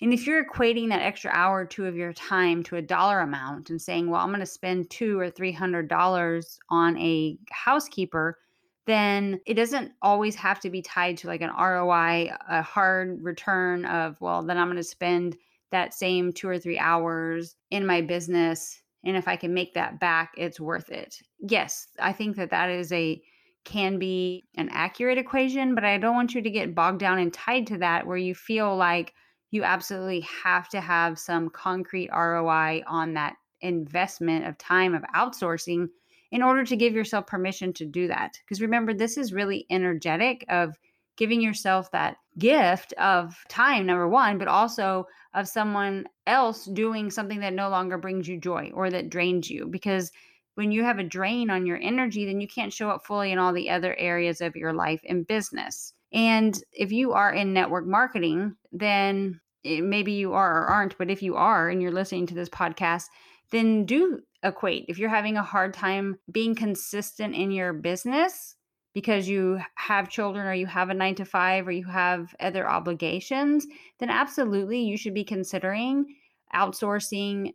And 0.00 0.12
if 0.12 0.24
you're 0.24 0.44
equating 0.44 0.88
that 0.88 1.02
extra 1.02 1.32
hour 1.32 1.58
or 1.60 1.66
two 1.66 1.86
of 1.86 1.96
your 1.96 2.12
time 2.12 2.62
to 2.64 2.76
a 2.76 2.82
dollar 2.82 3.20
amount 3.20 3.68
and 3.68 3.82
saying, 3.82 4.08
well, 4.08 4.20
I'm 4.20 4.28
going 4.28 4.40
to 4.40 4.46
spend 4.46 4.88
two 4.88 5.18
or 5.18 5.30
three 5.30 5.50
hundred 5.50 5.88
dollars 5.88 6.60
on 6.70 6.96
a 6.96 7.36
housekeeper, 7.50 8.38
then 8.86 9.40
it 9.44 9.54
doesn't 9.54 9.92
always 10.00 10.36
have 10.36 10.60
to 10.60 10.70
be 10.70 10.80
tied 10.80 11.16
to 11.18 11.26
like 11.26 11.40
an 11.40 11.50
ROI, 11.50 12.30
a 12.48 12.62
hard 12.62 13.20
return 13.20 13.84
of, 13.86 14.20
well, 14.20 14.44
then 14.44 14.58
I'm 14.58 14.68
going 14.68 14.76
to 14.76 14.84
spend 14.84 15.36
that 15.72 15.92
same 15.92 16.32
two 16.32 16.48
or 16.48 16.58
three 16.58 16.78
hours 16.78 17.56
in 17.72 17.84
my 17.84 18.00
business. 18.00 18.80
And 19.04 19.16
if 19.16 19.26
I 19.26 19.34
can 19.34 19.52
make 19.52 19.74
that 19.74 19.98
back, 19.98 20.34
it's 20.36 20.60
worth 20.60 20.90
it. 20.90 21.16
Yes, 21.40 21.88
I 21.98 22.12
think 22.12 22.36
that 22.36 22.50
that 22.50 22.70
is 22.70 22.92
a 22.92 23.20
can 23.64 23.98
be 23.98 24.44
an 24.56 24.68
accurate 24.70 25.18
equation, 25.18 25.74
but 25.74 25.84
I 25.84 25.98
don't 25.98 26.14
want 26.14 26.34
you 26.34 26.42
to 26.42 26.50
get 26.50 26.74
bogged 26.74 27.00
down 27.00 27.18
and 27.18 27.32
tied 27.32 27.66
to 27.68 27.78
that 27.78 28.06
where 28.06 28.16
you 28.16 28.34
feel 28.34 28.76
like, 28.76 29.14
you 29.50 29.64
absolutely 29.64 30.22
have 30.42 30.70
to 30.70 30.80
have 30.80 31.18
some 31.18 31.50
concrete 31.50 32.08
ROI 32.10 32.82
on 32.86 33.12
that 33.14 33.36
investment 33.60 34.46
of 34.46 34.56
time 34.56 34.94
of 34.94 35.02
outsourcing 35.14 35.88
in 36.30 36.42
order 36.42 36.64
to 36.64 36.74
give 36.74 36.94
yourself 36.94 37.26
permission 37.26 37.72
to 37.74 37.84
do 37.84 38.08
that. 38.08 38.32
Because 38.42 38.62
remember, 38.62 38.94
this 38.94 39.18
is 39.18 39.34
really 39.34 39.66
energetic 39.68 40.44
of 40.48 40.74
giving 41.16 41.42
yourself 41.42 41.90
that 41.90 42.16
gift 42.38 42.94
of 42.94 43.36
time, 43.48 43.84
number 43.84 44.08
one, 44.08 44.38
but 44.38 44.48
also 44.48 45.06
of 45.34 45.46
someone 45.46 46.06
else 46.26 46.64
doing 46.64 47.10
something 47.10 47.40
that 47.40 47.52
no 47.52 47.68
longer 47.68 47.98
brings 47.98 48.26
you 48.26 48.40
joy 48.40 48.70
or 48.72 48.88
that 48.88 49.10
drains 49.10 49.50
you. 49.50 49.66
Because 49.66 50.10
when 50.54 50.72
you 50.72 50.84
have 50.84 50.98
a 50.98 51.04
drain 51.04 51.50
on 51.50 51.66
your 51.66 51.78
energy, 51.80 52.26
then 52.26 52.40
you 52.40 52.48
can't 52.48 52.72
show 52.72 52.90
up 52.90 53.06
fully 53.06 53.32
in 53.32 53.38
all 53.38 53.52
the 53.52 53.70
other 53.70 53.94
areas 53.98 54.40
of 54.40 54.56
your 54.56 54.72
life 54.72 55.00
and 55.08 55.26
business. 55.26 55.94
And 56.12 56.58
if 56.72 56.92
you 56.92 57.12
are 57.12 57.32
in 57.32 57.52
network 57.52 57.86
marketing, 57.86 58.56
then 58.70 59.40
Eh, 59.64 59.80
maybe 59.80 60.12
you 60.12 60.32
are 60.32 60.62
or 60.62 60.66
aren't, 60.66 60.98
but 60.98 61.10
if 61.10 61.22
you 61.22 61.36
are 61.36 61.68
and 61.68 61.80
you're 61.80 61.92
listening 61.92 62.26
to 62.26 62.34
this 62.34 62.48
podcast, 62.48 63.04
then 63.50 63.84
do 63.84 64.20
equate. 64.42 64.86
If 64.88 64.98
you're 64.98 65.08
having 65.08 65.36
a 65.36 65.42
hard 65.42 65.74
time 65.74 66.18
being 66.30 66.54
consistent 66.54 67.34
in 67.34 67.50
your 67.50 67.72
business 67.72 68.56
because 68.94 69.28
you 69.28 69.60
have 69.76 70.10
children 70.10 70.46
or 70.46 70.54
you 70.54 70.66
have 70.66 70.90
a 70.90 70.94
nine 70.94 71.14
to 71.16 71.24
five 71.24 71.68
or 71.68 71.72
you 71.72 71.84
have 71.84 72.34
other 72.40 72.68
obligations, 72.68 73.66
then 74.00 74.10
absolutely 74.10 74.80
you 74.80 74.96
should 74.96 75.14
be 75.14 75.24
considering 75.24 76.06
outsourcing 76.54 77.54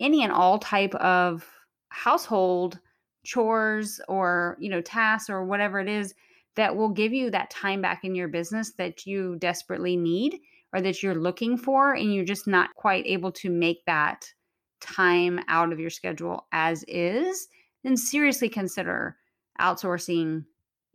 any 0.00 0.22
and 0.24 0.32
all 0.32 0.58
type 0.58 0.94
of 0.96 1.48
household 1.94 2.78
chores 3.24 4.00
or 4.08 4.56
you 4.60 4.68
know 4.68 4.80
tasks 4.82 5.30
or 5.30 5.44
whatever 5.44 5.80
it 5.80 5.88
is 5.88 6.14
that 6.56 6.76
will 6.76 6.88
give 6.88 7.12
you 7.12 7.30
that 7.30 7.50
time 7.50 7.80
back 7.80 8.04
in 8.04 8.14
your 8.14 8.28
business 8.28 8.72
that 8.72 9.06
you 9.06 9.36
desperately 9.36 9.96
need 9.96 10.38
or 10.72 10.80
that 10.80 11.02
you're 11.02 11.14
looking 11.14 11.56
for 11.56 11.94
and 11.94 12.12
you're 12.12 12.24
just 12.24 12.46
not 12.46 12.74
quite 12.74 13.06
able 13.06 13.32
to 13.32 13.48
make 13.50 13.84
that 13.86 14.28
time 14.80 15.40
out 15.48 15.72
of 15.72 15.80
your 15.80 15.90
schedule 15.90 16.46
as 16.52 16.84
is, 16.88 17.48
then 17.82 17.96
seriously 17.96 18.48
consider 18.48 19.16
outsourcing 19.60 20.44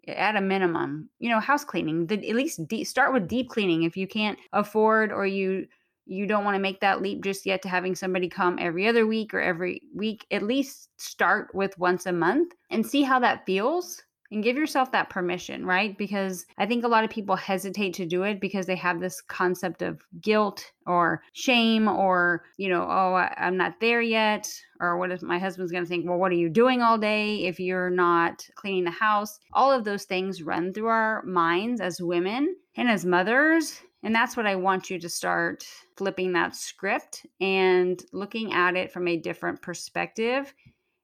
at 0.07 0.35
a 0.35 0.41
minimum. 0.41 1.09
You 1.19 1.29
know, 1.29 1.39
house 1.39 1.65
cleaning, 1.65 2.07
the, 2.07 2.15
at 2.29 2.35
least 2.35 2.61
start 2.85 3.13
with 3.13 3.27
deep 3.27 3.49
cleaning 3.49 3.83
if 3.83 3.97
you 3.97 4.07
can't 4.07 4.37
afford 4.53 5.11
or 5.11 5.25
you 5.25 5.67
you 6.09 6.25
don't 6.25 6.43
want 6.43 6.55
to 6.55 6.61
make 6.61 6.79
that 6.81 7.01
leap 7.01 7.23
just 7.23 7.45
yet 7.45 7.61
to 7.61 7.69
having 7.69 7.95
somebody 7.95 8.27
come 8.27 8.57
every 8.59 8.87
other 8.87 9.05
week 9.05 9.33
or 9.33 9.39
every 9.39 9.81
week 9.95 10.25
at 10.31 10.41
least 10.41 10.89
start 10.97 11.53
with 11.53 11.77
once 11.77 12.05
a 12.05 12.11
month 12.11 12.53
and 12.71 12.85
see 12.85 13.03
how 13.03 13.19
that 13.19 13.45
feels 13.45 14.01
and 14.31 14.43
give 14.43 14.57
yourself 14.57 14.91
that 14.91 15.09
permission, 15.09 15.65
right? 15.65 15.97
Because 15.97 16.45
I 16.57 16.65
think 16.65 16.83
a 16.83 16.87
lot 16.87 17.03
of 17.03 17.09
people 17.09 17.35
hesitate 17.35 17.93
to 17.95 18.05
do 18.05 18.23
it 18.23 18.39
because 18.39 18.65
they 18.65 18.75
have 18.75 18.99
this 18.99 19.21
concept 19.21 19.81
of 19.81 20.01
guilt 20.21 20.71
or 20.85 21.23
shame 21.33 21.87
or, 21.87 22.43
you 22.57 22.69
know, 22.69 22.83
oh, 22.83 23.27
I'm 23.37 23.57
not 23.57 23.79
there 23.81 24.01
yet. 24.01 24.47
Or 24.79 24.97
what 24.97 25.11
if 25.11 25.21
my 25.21 25.39
husband's 25.39 25.71
going 25.71 25.83
to 25.83 25.89
think, 25.89 26.07
well, 26.07 26.19
what 26.19 26.31
are 26.31 26.35
you 26.35 26.49
doing 26.49 26.81
all 26.81 26.97
day 26.97 27.45
if 27.45 27.59
you're 27.59 27.89
not 27.89 28.45
cleaning 28.55 28.83
the 28.83 28.91
house? 28.91 29.39
All 29.53 29.71
of 29.71 29.83
those 29.83 30.05
things 30.05 30.43
run 30.43 30.73
through 30.73 30.87
our 30.87 31.23
minds 31.23 31.81
as 31.81 32.01
women 32.01 32.55
and 32.75 32.87
as 32.87 33.05
mothers. 33.05 33.81
And 34.03 34.15
that's 34.15 34.37
what 34.37 34.45
I 34.45 34.55
want 34.55 34.89
you 34.89 34.99
to 34.99 35.09
start 35.09 35.65
flipping 35.97 36.33
that 36.33 36.55
script 36.55 37.25
and 37.41 38.01
looking 38.13 38.53
at 38.53 38.75
it 38.75 38.91
from 38.91 39.07
a 39.07 39.17
different 39.17 39.61
perspective 39.61 40.53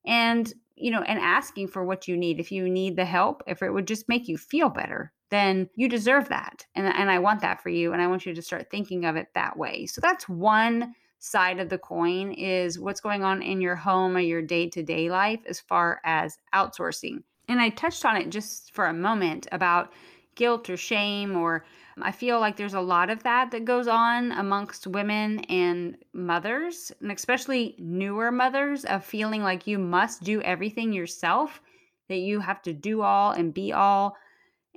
and 0.06 0.54
you 0.76 0.92
know, 0.92 1.02
and 1.02 1.20
asking 1.20 1.70
for 1.70 1.84
what 1.86 2.08
you 2.08 2.18
need. 2.18 2.40
If 2.40 2.52
you 2.52 2.70
need 2.70 2.96
the 2.96 3.06
help, 3.06 3.44
if 3.48 3.62
it 3.62 3.72
would 3.72 3.88
just 3.88 4.10
make 4.10 4.28
you 4.28 4.38
feel 4.38 4.70
better, 4.70 5.14
then 5.32 5.70
you 5.76 5.88
deserve 5.88 6.30
that. 6.30 6.66
And, 6.76 6.86
and 6.86 7.10
I 7.10 7.20
want 7.20 7.42
that 7.42 7.62
for 7.62 7.70
you. 7.70 7.94
And 7.94 8.02
I 8.02 8.08
want 8.08 8.26
you 8.26 8.34
to 8.34 8.42
start 8.42 8.70
thinking 8.70 9.06
of 9.06 9.16
it 9.16 9.28
that 9.36 9.58
way. 9.58 9.86
So 9.86 10.02
that's 10.02 10.28
one 10.28 10.94
side 11.20 11.60
of 11.60 11.70
the 11.70 11.78
coin 11.78 12.34
is 12.34 12.78
what's 12.78 13.00
going 13.00 13.24
on 13.24 13.42
in 13.42 13.62
your 13.62 13.76
home 13.76 14.16
or 14.16 14.20
your 14.20 14.42
day 14.42 14.70
to 14.70 14.84
day 14.84 15.10
life 15.10 15.40
as 15.48 15.60
far 15.60 16.02
as 16.04 16.38
outsourcing. 16.54 17.24
And 17.48 17.60
I 17.60 17.70
touched 17.70 18.06
on 18.06 18.18
it 18.18 18.30
just 18.30 18.74
for 18.74 18.88
a 18.88 18.94
moment 18.94 19.48
about 19.52 19.94
guilt 20.36 20.70
or 20.70 20.78
shame 20.78 21.38
or 21.38 21.66
I 22.02 22.12
feel 22.12 22.40
like 22.42 22.58
there's 22.58 22.74
a 22.74 22.82
lot 22.82 23.10
of 23.10 23.24
that 23.24 23.52
that 23.52 23.64
goes 23.64 23.88
on 23.88 24.34
amongst 24.34 24.86
women 24.86 25.40
and 25.46 25.98
mothers, 26.14 26.92
and 27.00 27.12
especially 27.12 27.76
newer 27.80 28.32
mothers, 28.32 28.84
of 28.86 29.06
feeling 29.06 29.44
like 29.44 29.66
you 29.66 29.80
must 29.80 30.24
do 30.24 30.42
everything 30.42 30.92
yourself, 30.92 31.62
that 32.10 32.18
you 32.18 32.42
have 32.42 32.62
to 32.64 32.74
do 32.74 33.02
all 33.02 33.32
and 33.32 33.54
be 33.54 33.72
all. 33.72 34.18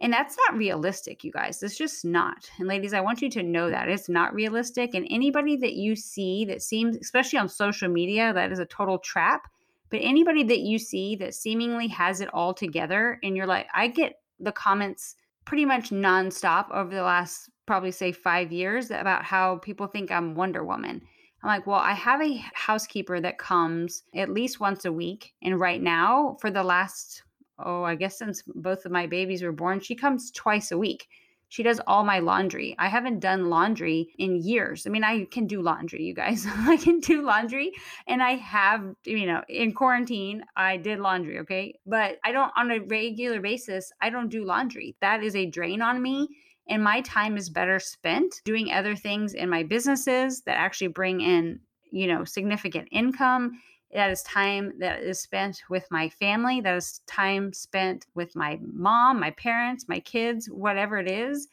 And 0.00 0.12
that's 0.12 0.36
not 0.46 0.56
realistic, 0.56 1.24
you 1.24 1.32
guys. 1.32 1.60
It's 1.60 1.76
just 1.76 2.04
not. 2.04 2.48
And 2.58 2.68
ladies, 2.68 2.94
I 2.94 3.00
want 3.00 3.20
you 3.20 3.28
to 3.30 3.42
know 3.42 3.68
that 3.68 3.88
it's 3.88 4.08
not 4.08 4.32
realistic. 4.32 4.94
And 4.94 5.06
anybody 5.10 5.56
that 5.56 5.72
you 5.72 5.96
see 5.96 6.44
that 6.44 6.62
seems, 6.62 6.96
especially 6.96 7.40
on 7.40 7.48
social 7.48 7.88
media, 7.88 8.32
that 8.32 8.52
is 8.52 8.60
a 8.60 8.66
total 8.66 8.98
trap. 8.98 9.48
But 9.90 10.00
anybody 10.02 10.44
that 10.44 10.60
you 10.60 10.78
see 10.78 11.16
that 11.16 11.34
seemingly 11.34 11.88
has 11.88 12.20
it 12.20 12.32
all 12.32 12.54
together, 12.54 13.18
and 13.24 13.36
you're 13.36 13.46
like, 13.46 13.66
I 13.74 13.88
get 13.88 14.20
the 14.38 14.52
comments 14.52 15.16
pretty 15.48 15.64
much 15.64 15.88
nonstop 15.88 16.70
over 16.74 16.94
the 16.94 17.02
last 17.02 17.48
probably 17.64 17.90
say 17.90 18.12
five 18.12 18.52
years 18.52 18.90
about 18.90 19.24
how 19.24 19.56
people 19.56 19.86
think 19.86 20.10
I'm 20.10 20.34
Wonder 20.34 20.62
Woman. 20.62 21.00
I'm 21.42 21.48
like, 21.48 21.66
well, 21.66 21.80
I 21.80 21.94
have 21.94 22.20
a 22.20 22.44
housekeeper 22.52 23.18
that 23.20 23.38
comes 23.38 24.02
at 24.14 24.28
least 24.28 24.60
once 24.60 24.84
a 24.84 24.92
week. 24.92 25.32
And 25.42 25.58
right 25.58 25.80
now, 25.80 26.36
for 26.42 26.50
the 26.50 26.62
last, 26.62 27.22
oh, 27.58 27.82
I 27.82 27.94
guess 27.94 28.18
since 28.18 28.42
both 28.46 28.84
of 28.84 28.92
my 28.92 29.06
babies 29.06 29.42
were 29.42 29.52
born, 29.52 29.80
she 29.80 29.94
comes 29.94 30.30
twice 30.32 30.70
a 30.70 30.76
week. 30.76 31.08
She 31.48 31.62
does 31.62 31.80
all 31.86 32.04
my 32.04 32.18
laundry. 32.18 32.74
I 32.78 32.88
haven't 32.88 33.20
done 33.20 33.48
laundry 33.48 34.10
in 34.18 34.36
years. 34.36 34.86
I 34.86 34.90
mean, 34.90 35.04
I 35.04 35.24
can 35.24 35.46
do 35.46 35.62
laundry, 35.62 36.02
you 36.02 36.14
guys. 36.14 36.46
I 36.56 36.76
can 36.76 37.00
do 37.00 37.22
laundry. 37.22 37.72
And 38.06 38.22
I 38.22 38.36
have, 38.36 38.94
you 39.04 39.26
know, 39.26 39.42
in 39.48 39.72
quarantine, 39.72 40.44
I 40.56 40.76
did 40.76 41.00
laundry, 41.00 41.38
okay? 41.40 41.74
But 41.86 42.18
I 42.24 42.32
don't, 42.32 42.52
on 42.56 42.70
a 42.70 42.80
regular 42.80 43.40
basis, 43.40 43.90
I 44.00 44.10
don't 44.10 44.28
do 44.28 44.44
laundry. 44.44 44.96
That 45.00 45.22
is 45.22 45.34
a 45.34 45.46
drain 45.46 45.80
on 45.80 46.02
me. 46.02 46.28
And 46.68 46.84
my 46.84 47.00
time 47.00 47.38
is 47.38 47.48
better 47.48 47.78
spent 47.78 48.42
doing 48.44 48.70
other 48.70 48.94
things 48.94 49.32
in 49.32 49.48
my 49.48 49.62
businesses 49.62 50.42
that 50.42 50.58
actually 50.58 50.88
bring 50.88 51.22
in, 51.22 51.60
you 51.90 52.06
know, 52.06 52.24
significant 52.24 52.88
income 52.92 53.52
that 53.92 54.10
is 54.10 54.22
time 54.22 54.72
that 54.78 55.02
is 55.02 55.20
spent 55.20 55.62
with 55.70 55.86
my 55.90 56.08
family 56.08 56.60
that 56.60 56.76
is 56.76 57.00
time 57.06 57.52
spent 57.52 58.06
with 58.14 58.34
my 58.36 58.58
mom 58.72 59.18
my 59.18 59.30
parents 59.32 59.88
my 59.88 60.00
kids 60.00 60.46
whatever 60.46 60.98
it 60.98 61.10
is 61.10 61.48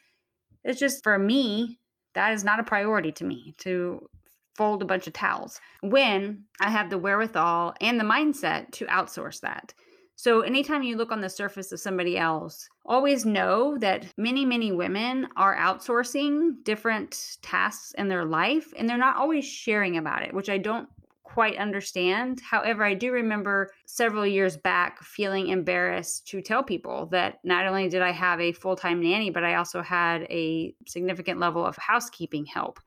it's 0.63 0.79
just 0.79 1.03
for 1.03 1.17
me 1.17 1.79
that 2.13 2.33
is 2.33 2.43
not 2.43 2.59
a 2.59 2.63
priority 2.63 3.11
to 3.11 3.23
me 3.23 3.53
to 3.59 4.09
fold 4.55 4.81
a 4.81 4.85
bunch 4.85 5.05
of 5.05 5.13
towels 5.13 5.59
when 5.81 6.43
I 6.59 6.69
have 6.69 6.89
the 6.89 6.97
wherewithal 6.97 7.75
and 7.81 7.99
the 7.99 8.05
mindset 8.05 8.71
to 8.73 8.85
outsource 8.85 9.41
that. 9.41 9.73
So, 10.17 10.41
anytime 10.41 10.81
you 10.81 10.95
look 10.95 11.11
on 11.11 11.19
the 11.19 11.29
surface 11.29 11.73
of 11.73 11.81
somebody 11.81 12.17
else, 12.17 12.69
always 12.85 13.25
know 13.25 13.77
that 13.79 14.05
many, 14.17 14.45
many 14.45 14.71
women 14.71 15.27
are 15.35 15.57
outsourcing 15.57 16.63
different 16.63 17.37
tasks 17.41 17.93
in 17.97 18.07
their 18.07 18.23
life 18.23 18.73
and 18.77 18.87
they're 18.87 18.97
not 18.97 19.17
always 19.17 19.43
sharing 19.43 19.97
about 19.97 20.23
it, 20.23 20.33
which 20.33 20.49
I 20.49 20.57
don't 20.57 20.87
quite 21.25 21.57
understand. 21.57 22.39
However, 22.39 22.85
I 22.85 22.93
do 22.93 23.11
remember 23.11 23.71
several 23.85 24.25
years 24.25 24.55
back 24.55 25.03
feeling 25.03 25.47
embarrassed 25.47 26.27
to 26.27 26.41
tell 26.41 26.63
people 26.63 27.07
that 27.07 27.39
not 27.43 27.65
only 27.65 27.89
did 27.89 28.01
I 28.01 28.11
have 28.11 28.39
a 28.39 28.53
full 28.53 28.75
time 28.75 29.01
nanny, 29.01 29.31
but 29.31 29.43
I 29.43 29.55
also 29.55 29.81
had 29.81 30.21
a 30.29 30.73
significant 30.87 31.39
level 31.39 31.65
of 31.65 31.75
housekeeping 31.75 32.45
help. 32.45 32.79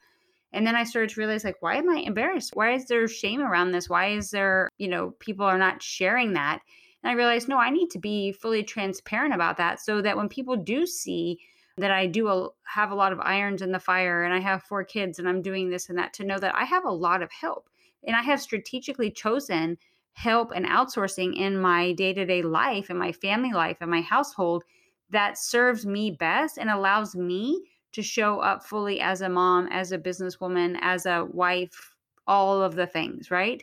And 0.52 0.66
then 0.66 0.76
I 0.76 0.84
started 0.84 1.10
to 1.10 1.20
realize, 1.20 1.44
like, 1.44 1.60
why 1.60 1.76
am 1.76 1.90
I 1.90 1.98
embarrassed? 1.98 2.56
Why 2.56 2.72
is 2.72 2.86
there 2.86 3.06
shame 3.06 3.42
around 3.42 3.72
this? 3.72 3.90
Why 3.90 4.12
is 4.12 4.30
there, 4.30 4.70
you 4.78 4.88
know, 4.88 5.10
people 5.18 5.44
are 5.44 5.58
not 5.58 5.82
sharing 5.82 6.32
that? 6.32 6.60
And 7.02 7.10
I 7.10 7.14
realized, 7.14 7.48
no, 7.48 7.58
I 7.58 7.68
need 7.70 7.90
to 7.90 7.98
be 7.98 8.32
fully 8.32 8.62
transparent 8.62 9.34
about 9.34 9.58
that 9.58 9.80
so 9.80 10.00
that 10.00 10.16
when 10.16 10.28
people 10.28 10.56
do 10.56 10.86
see 10.86 11.38
that 11.76 11.90
I 11.90 12.06
do 12.06 12.28
a, 12.28 12.48
have 12.64 12.92
a 12.92 12.94
lot 12.94 13.12
of 13.12 13.20
irons 13.20 13.62
in 13.62 13.72
the 13.72 13.78
fire 13.78 14.24
and 14.24 14.32
I 14.32 14.40
have 14.40 14.62
four 14.62 14.84
kids 14.84 15.18
and 15.18 15.28
I'm 15.28 15.42
doing 15.42 15.68
this 15.68 15.90
and 15.90 15.98
that, 15.98 16.14
to 16.14 16.24
know 16.24 16.38
that 16.38 16.54
I 16.54 16.64
have 16.64 16.84
a 16.84 16.90
lot 16.90 17.22
of 17.22 17.30
help. 17.30 17.68
And 18.06 18.16
I 18.16 18.22
have 18.22 18.40
strategically 18.40 19.10
chosen 19.10 19.78
help 20.12 20.52
and 20.54 20.66
outsourcing 20.66 21.36
in 21.36 21.58
my 21.58 21.92
day 21.92 22.12
to 22.12 22.24
day 22.24 22.42
life 22.42 22.90
and 22.90 22.98
my 22.98 23.12
family 23.12 23.52
life 23.52 23.76
and 23.80 23.90
my 23.90 24.00
household 24.00 24.64
that 25.10 25.38
serves 25.38 25.86
me 25.86 26.10
best 26.10 26.58
and 26.58 26.68
allows 26.68 27.14
me 27.14 27.64
to 27.92 28.02
show 28.02 28.40
up 28.40 28.64
fully 28.64 29.00
as 29.00 29.20
a 29.22 29.28
mom, 29.28 29.68
as 29.68 29.92
a 29.92 29.98
businesswoman, 29.98 30.76
as 30.82 31.06
a 31.06 31.26
wife, 31.32 31.94
all 32.26 32.62
of 32.62 32.74
the 32.74 32.86
things, 32.86 33.30
right? 33.30 33.62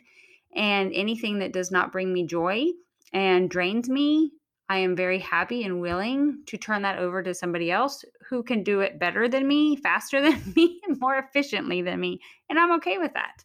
And 0.54 0.92
anything 0.92 1.38
that 1.38 1.52
does 1.52 1.70
not 1.70 1.92
bring 1.92 2.12
me 2.12 2.24
joy, 2.24 2.72
and 3.12 3.48
drains 3.48 3.88
me, 3.88 4.32
I 4.68 4.78
am 4.78 4.96
very 4.96 5.18
happy 5.18 5.64
and 5.64 5.80
willing 5.80 6.42
to 6.46 6.56
turn 6.56 6.82
that 6.82 6.98
over 6.98 7.22
to 7.22 7.34
somebody 7.34 7.70
else 7.70 8.04
who 8.28 8.42
can 8.42 8.62
do 8.62 8.80
it 8.80 8.98
better 8.98 9.28
than 9.28 9.46
me, 9.46 9.76
faster 9.76 10.20
than 10.30 10.42
me, 10.54 10.80
more 11.00 11.16
efficiently 11.16 11.82
than 11.82 12.00
me. 12.00 12.20
And 12.50 12.58
I'm 12.58 12.72
okay 12.72 12.98
with 12.98 13.14
that. 13.14 13.44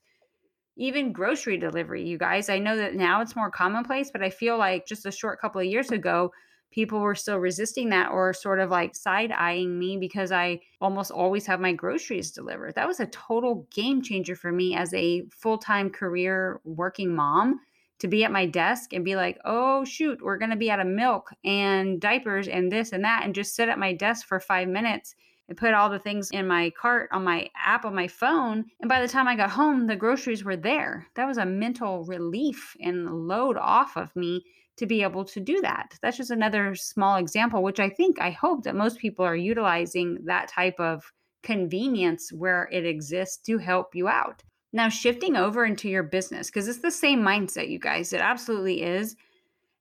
Even 0.78 1.12
grocery 1.12 1.58
delivery, 1.58 2.08
you 2.08 2.18
guys, 2.18 2.50
I 2.50 2.60
know 2.60 2.78
that 2.78 2.96
now 2.96 3.22
it's 3.22 3.36
more 3.36 3.52
commonplace, 3.52 4.10
but 4.12 4.24
I 4.24 4.30
feel 4.30 4.58
like 4.58 4.88
just 4.88 5.06
a 5.06 5.12
short 5.12 5.40
couple 5.40 5.60
of 5.62 5.68
years 5.68 5.88
mm-hmm. 5.88 5.96
ago, 5.96 6.32
people 6.72 7.00
were 7.00 7.16
still 7.16 7.38
resisting 7.38 7.90
that 7.90 8.12
or 8.12 8.34
sort 8.34 8.60
of 8.60 8.70
like 8.70 8.96
side 8.96 9.32
eyeing 9.32 9.78
me 9.78 9.98
because 9.98 10.32
I 10.32 10.62
almost 10.80 11.12
always 11.12 11.46
have 11.46 11.60
my 11.60 11.74
groceries 11.74 12.32
delivered. 12.32 12.76
That 12.76 12.88
was 12.88 13.00
a 13.00 13.08
total 13.08 13.68
game 13.72 14.02
changer 14.02 14.36
for 14.36 14.52
me 14.52 14.76
as 14.76 14.94
a 14.94 15.24
full 15.32 15.58
time 15.58 15.90
career 15.90 16.62
working 16.64 17.14
mom 17.14 17.60
to 18.00 18.08
be 18.08 18.24
at 18.24 18.32
my 18.32 18.48
desk 18.48 18.94
and 18.94 19.06
be 19.06 19.16
like, 19.16 19.38
oh, 19.46 19.86
shoot, 19.86 20.20
we're 20.24 20.38
going 20.38 20.50
to 20.50 20.58
be 20.58 20.72
out 20.72 20.80
of 20.80 20.88
milk 20.88 21.30
and 21.46 22.02
diapers 22.02 22.48
and 22.48 22.72
this 22.72 22.94
and 22.94 23.04
that, 23.04 23.24
and 23.24 23.36
just 23.36 23.56
sit 23.56 23.70
at 23.70 23.78
my 23.78 23.94
desk 23.94 24.26
for 24.26 24.40
five 24.40 24.68
minutes 24.68 25.14
and 25.52 25.58
put 25.58 25.74
all 25.74 25.90
the 25.90 26.00
things 26.00 26.30
in 26.32 26.48
my 26.48 26.70
cart 26.70 27.10
on 27.12 27.26
my 27.26 27.50
app 27.62 27.84
on 27.84 27.94
my 27.94 28.08
phone. 28.08 28.64
And 28.80 28.88
by 28.88 29.02
the 29.02 29.08
time 29.08 29.28
I 29.28 29.36
got 29.36 29.50
home, 29.50 29.86
the 29.86 29.98
groceries 29.98 30.46
were 30.46 30.56
there. 30.56 31.08
That 31.16 31.28
was 31.28 31.38
a 31.38 31.46
mental 31.46 32.06
relief 32.06 32.74
and 32.80 33.28
load 33.28 33.58
off 33.58 33.98
of 33.98 34.16
me 34.16 34.46
to 34.78 34.86
be 34.86 35.04
able 35.04 35.26
to 35.26 35.42
do 35.42 35.60
that. 35.60 36.00
That's 36.02 36.16
just 36.16 36.32
another 36.32 36.74
small 36.74 37.18
example, 37.18 37.64
which 37.64 37.82
I 37.82 37.90
think, 37.90 38.22
I 38.22 38.30
hope 38.32 38.64
that 38.64 38.78
most 38.78 38.98
people 38.98 39.26
are 39.26 39.36
utilizing 39.36 40.20
that 40.24 40.48
type 40.48 40.80
of 40.80 41.12
convenience 41.44 42.32
where 42.32 42.70
it 42.72 42.86
exists 42.86 43.36
to 43.48 43.58
help 43.58 43.94
you 43.94 44.08
out. 44.08 44.44
Now, 44.72 44.88
shifting 44.88 45.36
over 45.36 45.66
into 45.66 45.90
your 45.90 46.04
business, 46.04 46.48
because 46.48 46.70
it's 46.70 46.80
the 46.80 46.92
same 46.92 47.22
mindset, 47.22 47.68
you 47.68 47.78
guys, 47.78 48.14
it 48.14 48.22
absolutely 48.22 48.84
is. 48.84 49.18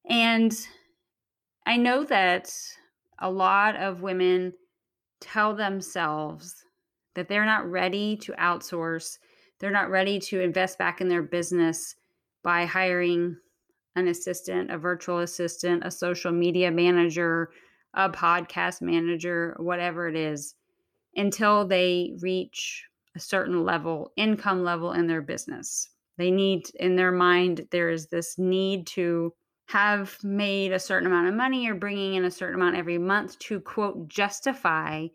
And 0.05 0.53
I 1.65 1.77
know 1.77 2.03
that 2.03 2.53
a 3.21 3.31
lot 3.31 3.77
of 3.77 4.03
women 4.03 4.55
tell 5.21 5.55
themselves 5.55 6.65
that 7.15 7.29
they're 7.29 7.45
not 7.45 7.71
ready 7.71 8.17
to 8.17 8.33
outsource, 8.33 9.19
they're 9.59 9.71
not 9.71 9.91
ready 9.91 10.19
to 10.19 10.41
invest 10.41 10.79
back 10.79 11.01
in 11.01 11.09
their 11.09 11.23
business 11.23 11.97
by 12.43 12.65
hiring 12.65 13.37
an 13.97 14.09
assistant, 14.09 14.71
a 14.71 14.79
virtual 14.79 15.19
assistant, 15.19 15.83
a 15.85 15.91
social 15.91 16.33
media 16.33 16.71
manager, 16.71 17.51
a 17.95 18.09
podcast 18.09 18.81
manager, 18.81 19.57
whatever 19.59 20.09
it 20.09 20.17
is, 20.17 20.55
until 21.17 21.67
they 21.67 22.17
reach 22.21 22.85
a 23.17 23.21
certain 23.21 23.65
level, 23.65 24.13
income 24.17 24.63
level 24.63 24.93
in 24.93 25.07
their 25.07 25.23
business. 25.23 25.91
They 26.17 26.31
need, 26.31 26.71
in 26.77 26.97
their 26.97 27.13
mind, 27.13 27.67
there 27.71 27.91
is 27.91 28.07
this 28.07 28.39
need 28.39 28.87
to 28.89 29.35
have 29.71 30.19
made 30.25 30.73
a 30.73 30.81
certain 30.81 31.07
amount 31.07 31.29
of 31.29 31.35
money 31.35 31.69
or 31.69 31.77
bringing 31.77 32.15
in 32.15 32.25
a 32.25 32.31
certain 32.31 32.57
amount 32.57 32.75
every 32.75 32.99
month 32.99 33.39
to 33.39 33.61
quote 33.61 34.09
justify 34.09 35.07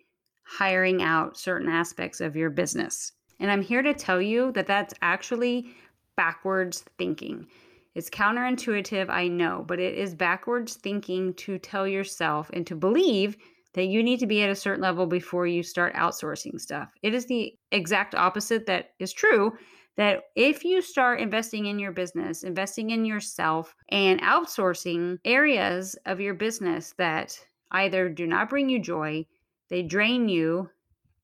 hiring 0.45 1.03
out 1.03 1.37
certain 1.37 1.67
aspects 1.67 2.21
of 2.21 2.37
your 2.37 2.49
business. 2.49 3.11
And 3.41 3.51
I'm 3.51 3.61
here 3.61 3.81
to 3.81 3.93
tell 3.93 4.21
you 4.21 4.53
that 4.53 4.65
that's 4.65 4.93
actually 5.01 5.75
backwards 6.15 6.85
thinking. 6.97 7.47
It's 7.95 8.09
counterintuitive, 8.09 9.09
I 9.09 9.27
know, 9.27 9.65
but 9.67 9.81
it 9.81 9.95
is 9.95 10.15
backwards 10.15 10.75
thinking 10.75 11.33
to 11.33 11.57
tell 11.57 11.85
yourself 11.85 12.49
and 12.53 12.65
to 12.67 12.75
believe 12.75 13.35
that 13.73 13.87
you 13.87 14.01
need 14.01 14.21
to 14.21 14.25
be 14.25 14.41
at 14.41 14.49
a 14.49 14.55
certain 14.55 14.81
level 14.81 15.05
before 15.05 15.47
you 15.47 15.63
start 15.63 15.93
outsourcing 15.95 16.61
stuff. 16.61 16.93
It 17.01 17.13
is 17.13 17.25
the 17.25 17.53
exact 17.73 18.15
opposite 18.15 18.67
that 18.67 18.91
is 18.99 19.11
true. 19.11 19.51
That 19.97 20.23
if 20.35 20.65
you 20.65 20.81
start 20.81 21.21
investing 21.21 21.67
in 21.67 21.79
your 21.79 21.91
business, 21.91 22.43
investing 22.43 22.89
in 22.89 23.05
yourself, 23.05 23.75
and 23.89 24.21
outsourcing 24.21 25.19
areas 25.23 25.95
of 26.05 26.19
your 26.19 26.33
business 26.33 26.93
that 26.97 27.37
either 27.71 28.09
do 28.09 28.27
not 28.27 28.49
bring 28.49 28.69
you 28.69 28.79
joy, 28.79 29.25
they 29.69 29.83
drain 29.83 30.27
you, 30.27 30.69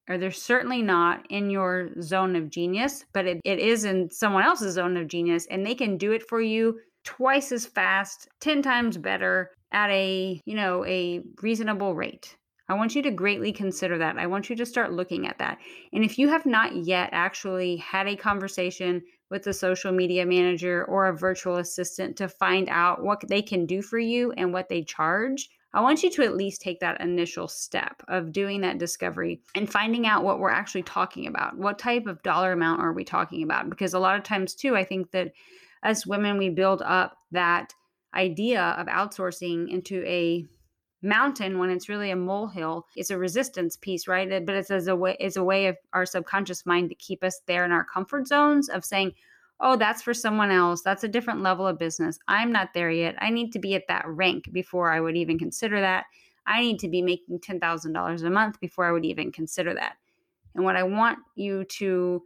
or 0.09 0.17
they're 0.17 0.31
certainly 0.31 0.81
not 0.81 1.25
in 1.29 1.49
your 1.49 1.89
zone 2.01 2.35
of 2.35 2.49
genius, 2.49 3.05
but 3.13 3.25
it, 3.25 3.41
it 3.43 3.59
is 3.59 3.83
in 3.83 4.09
someone 4.09 4.43
else's 4.43 4.75
zone 4.75 4.97
of 4.97 5.07
genius, 5.07 5.47
and 5.51 5.65
they 5.65 5.75
can 5.75 5.97
do 5.97 6.11
it 6.11 6.27
for 6.27 6.41
you 6.41 6.79
twice 7.03 7.51
as 7.51 7.65
fast, 7.65 8.27
10 8.39 8.61
times 8.61 8.97
better 8.97 9.51
at 9.71 9.89
a, 9.89 10.41
you 10.45 10.55
know, 10.55 10.85
a 10.85 11.21
reasonable 11.41 11.95
rate. 11.95 12.35
I 12.71 12.75
want 12.75 12.95
you 12.95 13.01
to 13.01 13.11
greatly 13.11 13.51
consider 13.51 13.97
that. 13.97 14.17
I 14.17 14.27
want 14.27 14.49
you 14.49 14.55
to 14.55 14.65
start 14.65 14.93
looking 14.93 15.27
at 15.27 15.37
that. 15.39 15.57
And 15.91 16.05
if 16.05 16.17
you 16.17 16.29
have 16.29 16.45
not 16.45 16.73
yet 16.73 17.09
actually 17.11 17.75
had 17.75 18.07
a 18.07 18.15
conversation 18.15 19.01
with 19.29 19.45
a 19.47 19.53
social 19.53 19.91
media 19.91 20.25
manager 20.25 20.85
or 20.85 21.07
a 21.07 21.17
virtual 21.17 21.57
assistant 21.57 22.15
to 22.17 22.29
find 22.29 22.69
out 22.69 23.03
what 23.03 23.27
they 23.27 23.41
can 23.41 23.65
do 23.65 23.81
for 23.81 23.99
you 23.99 24.31
and 24.37 24.53
what 24.53 24.69
they 24.69 24.83
charge, 24.83 25.49
I 25.73 25.81
want 25.81 26.01
you 26.01 26.09
to 26.11 26.23
at 26.23 26.37
least 26.37 26.61
take 26.61 26.79
that 26.79 27.01
initial 27.01 27.49
step 27.49 28.01
of 28.07 28.31
doing 28.31 28.61
that 28.61 28.77
discovery 28.77 29.41
and 29.53 29.69
finding 29.69 30.07
out 30.07 30.23
what 30.23 30.39
we're 30.39 30.49
actually 30.49 30.83
talking 30.83 31.27
about. 31.27 31.57
What 31.57 31.77
type 31.77 32.07
of 32.07 32.23
dollar 32.23 32.53
amount 32.53 32.81
are 32.81 32.93
we 32.93 33.03
talking 33.03 33.43
about? 33.43 33.69
Because 33.69 33.93
a 33.93 33.99
lot 33.99 34.15
of 34.15 34.23
times, 34.23 34.55
too, 34.55 34.77
I 34.77 34.85
think 34.85 35.11
that 35.11 35.33
as 35.83 36.07
women, 36.07 36.37
we 36.37 36.47
build 36.47 36.81
up 36.83 37.17
that 37.31 37.73
idea 38.15 38.61
of 38.77 38.87
outsourcing 38.87 39.69
into 39.69 40.05
a 40.05 40.45
mountain 41.01 41.57
when 41.57 41.69
it's 41.69 41.89
really 41.89 42.11
a 42.11 42.15
molehill 42.15 42.85
it's 42.95 43.09
a 43.09 43.17
resistance 43.17 43.75
piece 43.75 44.07
right? 44.07 44.45
But 44.45 44.55
it's 44.55 44.71
as 44.71 44.87
a 44.87 44.95
way 44.95 45.17
it's 45.19 45.35
a 45.35 45.43
way 45.43 45.67
of 45.67 45.77
our 45.93 46.05
subconscious 46.05 46.65
mind 46.65 46.89
to 46.89 46.95
keep 46.95 47.23
us 47.23 47.41
there 47.47 47.65
in 47.65 47.71
our 47.71 47.83
comfort 47.85 48.27
zones 48.27 48.69
of 48.69 48.85
saying 48.85 49.13
oh 49.59 49.75
that's 49.75 50.01
for 50.01 50.13
someone 50.13 50.51
else. 50.51 50.81
That's 50.81 51.03
a 51.03 51.07
different 51.07 51.41
level 51.41 51.67
of 51.67 51.79
business. 51.79 52.19
I'm 52.27 52.51
not 52.51 52.73
there 52.73 52.91
yet. 52.91 53.15
I 53.19 53.29
need 53.29 53.51
to 53.53 53.59
be 53.59 53.75
at 53.75 53.87
that 53.87 54.07
rank 54.07 54.51
before 54.51 54.91
i 54.91 54.99
would 54.99 55.17
even 55.17 55.39
consider 55.39 55.79
that. 55.81 56.05
I 56.45 56.61
need 56.61 56.79
to 56.79 56.89
be 56.89 57.01
making 57.01 57.39
$10000 57.39 58.23
a 58.23 58.29
month 58.29 58.59
before 58.59 58.85
i 58.85 58.91
would 58.91 59.05
even 59.05 59.31
consider 59.31 59.73
that. 59.73 59.95
And 60.55 60.63
what 60.63 60.75
i 60.75 60.83
want 60.83 61.19
you 61.35 61.63
to 61.79 62.23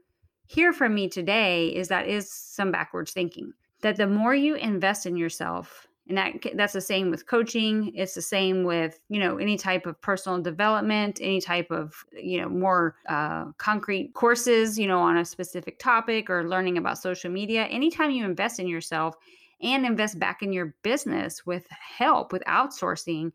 hear 0.47 0.73
from 0.73 0.93
me 0.93 1.09
today 1.09 1.67
is 1.67 1.87
that 1.87 2.07
is 2.07 2.31
some 2.31 2.71
backwards 2.71 3.11
thinking 3.11 3.53
that 3.81 3.97
the 3.97 4.07
more 4.07 4.35
you 4.35 4.55
invest 4.55 5.05
in 5.05 5.17
yourself 5.17 5.84
and 6.07 6.17
that 6.17 6.33
that's 6.55 6.73
the 6.73 6.81
same 6.81 7.09
with 7.09 7.25
coaching 7.27 7.91
it's 7.95 8.13
the 8.13 8.21
same 8.21 8.63
with 8.63 8.99
you 9.09 9.19
know 9.19 9.37
any 9.37 9.57
type 9.57 9.85
of 9.85 9.99
personal 10.01 10.41
development 10.41 11.19
any 11.21 11.41
type 11.41 11.71
of 11.71 12.05
you 12.11 12.39
know 12.39 12.49
more 12.49 12.95
uh, 13.09 13.45
concrete 13.57 14.13
courses 14.13 14.77
you 14.77 14.87
know 14.87 14.99
on 14.99 15.17
a 15.17 15.25
specific 15.25 15.79
topic 15.79 16.29
or 16.29 16.47
learning 16.47 16.77
about 16.77 16.97
social 16.97 17.31
media 17.31 17.63
anytime 17.65 18.11
you 18.11 18.25
invest 18.25 18.59
in 18.59 18.67
yourself 18.67 19.15
and 19.61 19.85
invest 19.85 20.19
back 20.19 20.41
in 20.41 20.53
your 20.53 20.75
business 20.83 21.45
with 21.45 21.65
help 21.69 22.31
with 22.31 22.43
outsourcing 22.45 23.31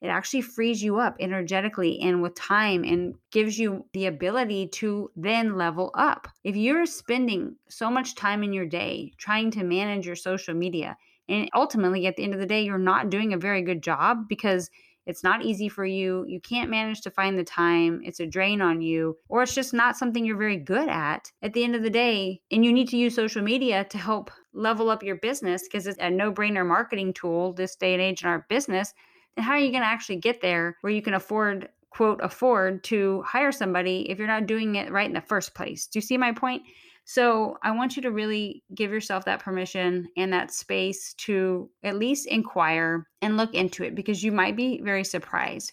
it 0.00 0.08
actually 0.08 0.40
frees 0.40 0.82
you 0.82 0.98
up 0.98 1.16
energetically 1.20 2.00
and 2.00 2.22
with 2.22 2.34
time 2.34 2.84
and 2.84 3.14
gives 3.30 3.58
you 3.58 3.84
the 3.92 4.06
ability 4.06 4.68
to 4.68 5.10
then 5.14 5.56
level 5.56 5.90
up. 5.94 6.26
If 6.42 6.56
you're 6.56 6.86
spending 6.86 7.56
so 7.68 7.90
much 7.90 8.14
time 8.14 8.42
in 8.42 8.54
your 8.54 8.64
day 8.64 9.12
trying 9.18 9.50
to 9.52 9.62
manage 9.62 10.06
your 10.06 10.16
social 10.16 10.54
media, 10.54 10.96
and 11.30 11.48
ultimately, 11.54 12.06
at 12.06 12.16
the 12.16 12.24
end 12.24 12.34
of 12.34 12.40
the 12.40 12.46
day, 12.46 12.62
you're 12.62 12.78
not 12.78 13.08
doing 13.08 13.32
a 13.32 13.38
very 13.38 13.62
good 13.62 13.82
job 13.82 14.28
because 14.28 14.68
it's 15.06 15.24
not 15.24 15.44
easy 15.44 15.68
for 15.68 15.84
you, 15.84 16.24
you 16.28 16.40
can't 16.40 16.70
manage 16.70 17.00
to 17.00 17.10
find 17.10 17.38
the 17.38 17.44
time, 17.44 18.00
it's 18.04 18.20
a 18.20 18.26
drain 18.26 18.60
on 18.60 18.82
you, 18.82 19.16
or 19.28 19.42
it's 19.42 19.54
just 19.54 19.72
not 19.72 19.96
something 19.96 20.24
you're 20.24 20.36
very 20.36 20.58
good 20.58 20.88
at 20.88 21.32
at 21.42 21.54
the 21.54 21.64
end 21.64 21.74
of 21.74 21.82
the 21.82 21.90
day, 21.90 22.40
and 22.50 22.64
you 22.64 22.72
need 22.72 22.88
to 22.88 22.98
use 22.98 23.14
social 23.14 23.42
media 23.42 23.84
to 23.84 23.98
help 23.98 24.30
level 24.52 24.90
up 24.90 25.02
your 25.02 25.16
business 25.16 25.62
because 25.62 25.86
it's 25.86 25.98
a 26.00 26.10
no 26.10 26.32
brainer 26.32 26.66
marketing 26.66 27.14
tool 27.14 27.52
this 27.54 27.76
day 27.76 27.94
and 27.94 28.02
age 28.02 28.22
in 28.22 28.28
our 28.28 28.44
business, 28.48 28.92
then 29.36 29.44
how 29.44 29.52
are 29.52 29.58
you 29.58 29.70
going 29.70 29.82
to 29.82 29.88
actually 29.88 30.16
get 30.16 30.40
there 30.42 30.76
where 30.82 30.92
you 30.92 31.00
can 31.02 31.14
afford 31.14 31.68
quote 31.90 32.20
afford 32.22 32.84
to 32.84 33.22
hire 33.22 33.52
somebody 33.52 34.08
if 34.10 34.18
you're 34.18 34.26
not 34.26 34.46
doing 34.46 34.76
it 34.76 34.92
right 34.92 35.08
in 35.08 35.14
the 35.14 35.20
first 35.20 35.54
place. 35.54 35.86
Do 35.86 35.98
you 35.98 36.02
see 36.02 36.16
my 36.16 36.32
point? 36.32 36.62
So 37.12 37.58
I 37.60 37.72
want 37.72 37.96
you 37.96 38.02
to 38.02 38.12
really 38.12 38.62
give 38.72 38.92
yourself 38.92 39.24
that 39.24 39.42
permission 39.42 40.06
and 40.16 40.32
that 40.32 40.52
space 40.52 41.12
to 41.14 41.68
at 41.82 41.96
least 41.96 42.28
inquire 42.28 43.08
and 43.20 43.36
look 43.36 43.52
into 43.52 43.82
it 43.82 43.96
because 43.96 44.22
you 44.22 44.30
might 44.30 44.54
be 44.54 44.80
very 44.80 45.02
surprised. 45.02 45.72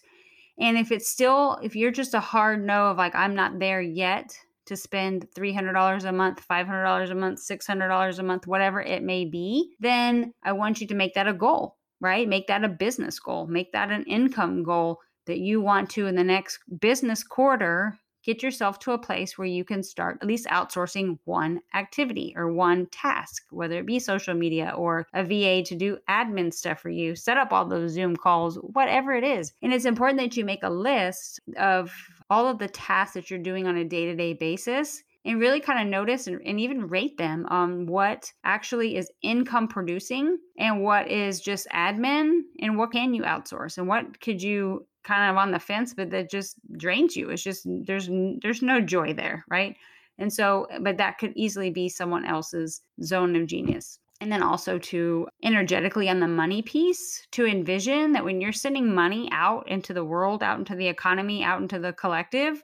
And 0.58 0.76
if 0.76 0.90
it's 0.90 1.08
still, 1.08 1.60
if 1.62 1.76
you're 1.76 1.92
just 1.92 2.14
a 2.14 2.18
hard 2.18 2.66
no 2.66 2.86
of 2.88 2.96
like, 2.96 3.14
I'm 3.14 3.36
not 3.36 3.60
there 3.60 3.80
yet 3.80 4.36
to 4.66 4.74
spend 4.74 5.28
$300 5.36 6.04
a 6.04 6.10
month, 6.10 6.44
$500 6.50 7.08
a 7.08 7.14
month, 7.14 7.38
$600 7.38 8.18
a 8.18 8.22
month, 8.24 8.48
whatever 8.48 8.82
it 8.82 9.04
may 9.04 9.24
be, 9.24 9.76
then 9.78 10.34
I 10.42 10.50
want 10.50 10.80
you 10.80 10.88
to 10.88 10.94
make 10.96 11.14
that 11.14 11.28
a 11.28 11.32
goal, 11.32 11.76
right? 12.00 12.26
Make 12.26 12.48
that 12.48 12.64
a 12.64 12.68
business 12.68 13.20
goal, 13.20 13.46
make 13.46 13.70
that 13.70 13.92
an 13.92 14.02
income 14.06 14.64
goal 14.64 14.98
that 15.26 15.38
you 15.38 15.60
want 15.60 15.88
to 15.90 16.08
in 16.08 16.16
the 16.16 16.24
next 16.24 16.58
business 16.80 17.22
quarter 17.22 17.96
get 18.28 18.42
yourself 18.42 18.78
to 18.78 18.92
a 18.92 18.98
place 18.98 19.38
where 19.38 19.46
you 19.46 19.64
can 19.64 19.82
start 19.82 20.18
at 20.20 20.28
least 20.28 20.46
outsourcing 20.48 21.18
one 21.24 21.62
activity 21.72 22.34
or 22.36 22.52
one 22.52 22.84
task, 22.88 23.42
whether 23.48 23.78
it 23.78 23.86
be 23.86 23.98
social 23.98 24.34
media 24.34 24.70
or 24.76 25.06
a 25.14 25.24
VA 25.24 25.62
to 25.62 25.74
do 25.74 25.96
admin 26.10 26.52
stuff 26.52 26.78
for 26.78 26.90
you, 26.90 27.16
set 27.16 27.38
up 27.38 27.54
all 27.54 27.64
those 27.64 27.92
Zoom 27.92 28.14
calls, 28.14 28.56
whatever 28.56 29.14
it 29.14 29.24
is. 29.24 29.54
And 29.62 29.72
it's 29.72 29.86
important 29.86 30.20
that 30.20 30.36
you 30.36 30.44
make 30.44 30.62
a 30.62 30.68
list 30.68 31.40
of 31.56 31.90
all 32.28 32.46
of 32.46 32.58
the 32.58 32.68
tasks 32.68 33.14
that 33.14 33.30
you're 33.30 33.38
doing 33.38 33.66
on 33.66 33.78
a 33.78 33.84
day 33.84 34.04
to 34.04 34.14
day 34.14 34.34
basis 34.34 35.02
and 35.24 35.40
really 35.40 35.60
kind 35.60 35.80
of 35.80 35.88
notice 35.90 36.26
and, 36.26 36.38
and, 36.44 36.60
even 36.60 36.86
rate 36.86 37.16
them 37.16 37.46
on 37.48 37.86
what 37.86 38.30
actually 38.44 38.96
is 38.96 39.10
income 39.22 39.68
producing 39.68 40.38
and 40.58 40.82
what 40.82 41.10
is 41.10 41.40
just 41.40 41.66
admin 41.68 42.40
and 42.60 42.76
what 42.76 42.92
can 42.92 43.14
you 43.14 43.22
outsource 43.22 43.78
and 43.78 43.88
what 43.88 44.20
could 44.20 44.42
you 44.42 44.86
kind 45.08 45.30
of 45.30 45.38
on 45.38 45.50
the 45.50 45.58
fence 45.58 45.94
but 45.94 46.10
that 46.10 46.30
just 46.30 46.56
drains 46.76 47.16
you. 47.16 47.30
It's 47.30 47.42
just 47.42 47.66
there's 47.66 48.08
there's 48.42 48.62
no 48.62 48.80
joy 48.80 49.14
there 49.14 49.44
right? 49.48 49.74
And 50.18 50.32
so 50.32 50.66
eh, 50.70 50.78
but 50.80 50.98
that 50.98 51.18
could 51.18 51.32
easily 51.34 51.70
be 51.70 51.88
someone 51.88 52.26
else's 52.26 52.82
zone 53.02 53.34
of 53.34 53.46
genius. 53.46 53.98
And 54.20 54.30
then 54.30 54.42
also 54.42 54.78
to 54.78 55.28
energetically 55.44 56.08
on 56.08 56.20
the 56.20 56.28
money 56.28 56.60
piece 56.60 57.26
to 57.32 57.46
envision 57.46 58.12
that 58.12 58.24
when 58.24 58.40
you're 58.40 58.52
sending 58.52 58.92
money 58.92 59.28
out 59.32 59.66
into 59.68 59.94
the 59.94 60.04
world 60.04 60.42
out 60.42 60.58
into 60.58 60.74
the 60.74 60.88
economy 60.88 61.42
out 61.42 61.62
into 61.62 61.78
the 61.78 61.94
collective 61.94 62.62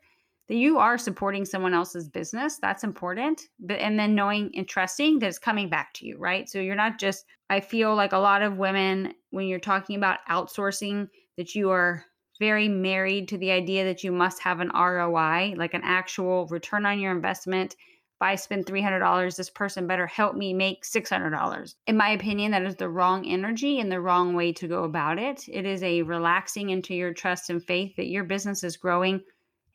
that 0.49 0.57
you 0.57 0.77
are 0.77 0.99
supporting 0.99 1.47
someone 1.47 1.73
else's 1.73 2.07
business. 2.07 2.59
That's 2.59 2.85
important. 2.85 3.41
But 3.59 3.81
and 3.81 3.99
then 3.99 4.15
knowing 4.15 4.51
and 4.55 4.69
trusting 4.69 5.21
that 5.21 5.29
it's 5.29 5.39
coming 5.39 5.71
back 5.71 5.95
to 5.95 6.07
you 6.07 6.19
right? 6.19 6.47
So 6.49 6.61
you're 6.61 6.75
not 6.85 6.99
just 6.99 7.25
i 7.51 7.61
feel 7.61 7.95
like 7.95 8.13
a 8.13 8.19
lot 8.19 8.43
of 8.43 8.59
women 8.59 9.15
when 9.31 9.47
you're 9.47 9.59
talking 9.59 9.97
about 9.97 10.19
outsourcing 10.31 11.09
that 11.37 11.55
you 11.55 11.71
are 11.71 12.05
very 12.39 12.69
married 12.69 13.29
to 13.29 13.39
the 13.39 13.51
idea 13.51 13.85
that 13.85 14.05
you 14.05 14.13
must 14.13 14.43
have 14.43 14.61
an 14.61 14.71
ROI, 14.75 15.55
like 15.57 15.75
an 15.75 15.83
actual 15.85 16.47
return 16.47 16.87
on 16.87 16.99
your 16.99 17.13
investment. 17.13 17.75
If 17.75 18.23
I 18.23 18.35
spend 18.37 18.67
$300, 18.67 19.37
this 19.37 19.51
person 19.51 19.87
better 19.87 20.07
help 20.07 20.37
me 20.37 20.55
make 20.55 20.85
$600. 20.85 21.75
In 21.87 21.97
my 21.97 22.11
opinion, 22.11 22.53
that 22.53 22.63
is 22.63 22.77
the 22.77 22.89
wrong 22.89 23.27
energy 23.27 23.81
and 23.81 23.91
the 23.91 24.01
wrong 24.01 24.35
way 24.35 24.53
to 24.53 24.69
go 24.69 24.85
about 24.85 25.19
it. 25.19 25.45
It 25.49 25.67
is 25.67 25.83
a 25.83 26.03
relaxing 26.03 26.71
into 26.71 26.95
your 26.95 27.13
trust 27.13 27.51
and 27.51 27.63
faith 27.63 27.97
that 27.97 28.09
your 28.09 28.25
business 28.25 28.63
is 28.63 28.77
growing 28.77 29.21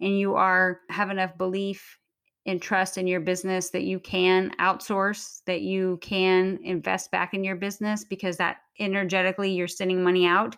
and 0.01 0.17
you 0.17 0.35
are 0.35 0.79
have 0.89 1.09
enough 1.09 1.37
belief 1.37 1.97
and 2.45 2.61
trust 2.61 2.97
in 2.97 3.05
your 3.05 3.19
business 3.19 3.69
that 3.71 3.83
you 3.83 3.99
can 3.99 4.51
outsource, 4.59 5.43
that 5.45 5.61
you 5.61 5.99
can 6.01 6.57
invest 6.63 7.11
back 7.11 7.33
in 7.33 7.43
your 7.43 7.57
business 7.57 8.05
because 8.05 8.37
that 8.37 8.57
energetically 8.79 9.51
you're 9.51 9.67
sending 9.67 10.01
money 10.01 10.25
out 10.25 10.55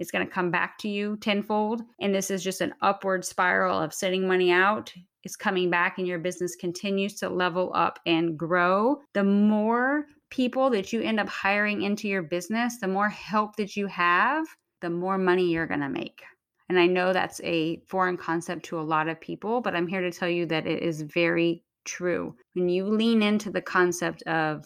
it's 0.00 0.10
going 0.10 0.26
to 0.26 0.32
come 0.32 0.50
back 0.50 0.78
to 0.78 0.88
you 0.88 1.16
tenfold. 1.18 1.82
And 2.00 2.12
this 2.12 2.30
is 2.30 2.42
just 2.42 2.60
an 2.60 2.74
upward 2.80 3.24
spiral 3.24 3.78
of 3.78 3.94
sending 3.94 4.26
money 4.26 4.50
out. 4.50 4.92
It's 5.22 5.36
coming 5.36 5.68
back, 5.68 5.98
and 5.98 6.08
your 6.08 6.18
business 6.18 6.56
continues 6.56 7.14
to 7.16 7.28
level 7.28 7.70
up 7.74 8.00
and 8.06 8.38
grow. 8.38 9.02
The 9.12 9.22
more 9.22 10.06
people 10.30 10.70
that 10.70 10.92
you 10.92 11.02
end 11.02 11.20
up 11.20 11.28
hiring 11.28 11.82
into 11.82 12.08
your 12.08 12.22
business, 12.22 12.78
the 12.78 12.88
more 12.88 13.10
help 13.10 13.56
that 13.56 13.76
you 13.76 13.86
have, 13.88 14.46
the 14.80 14.88
more 14.88 15.18
money 15.18 15.50
you're 15.50 15.66
going 15.66 15.80
to 15.80 15.88
make. 15.90 16.22
And 16.70 16.78
I 16.78 16.86
know 16.86 17.12
that's 17.12 17.40
a 17.42 17.82
foreign 17.86 18.16
concept 18.16 18.64
to 18.66 18.80
a 18.80 18.82
lot 18.82 19.08
of 19.08 19.20
people, 19.20 19.60
but 19.60 19.74
I'm 19.74 19.88
here 19.88 20.00
to 20.00 20.10
tell 20.10 20.28
you 20.28 20.46
that 20.46 20.66
it 20.66 20.82
is 20.82 21.02
very 21.02 21.62
true. 21.84 22.34
When 22.54 22.68
you 22.68 22.86
lean 22.86 23.22
into 23.22 23.50
the 23.50 23.60
concept 23.60 24.22
of, 24.22 24.64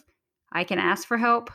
I 0.53 0.63
can 0.63 0.79
ask 0.79 1.05
for 1.05 1.17
help, 1.17 1.49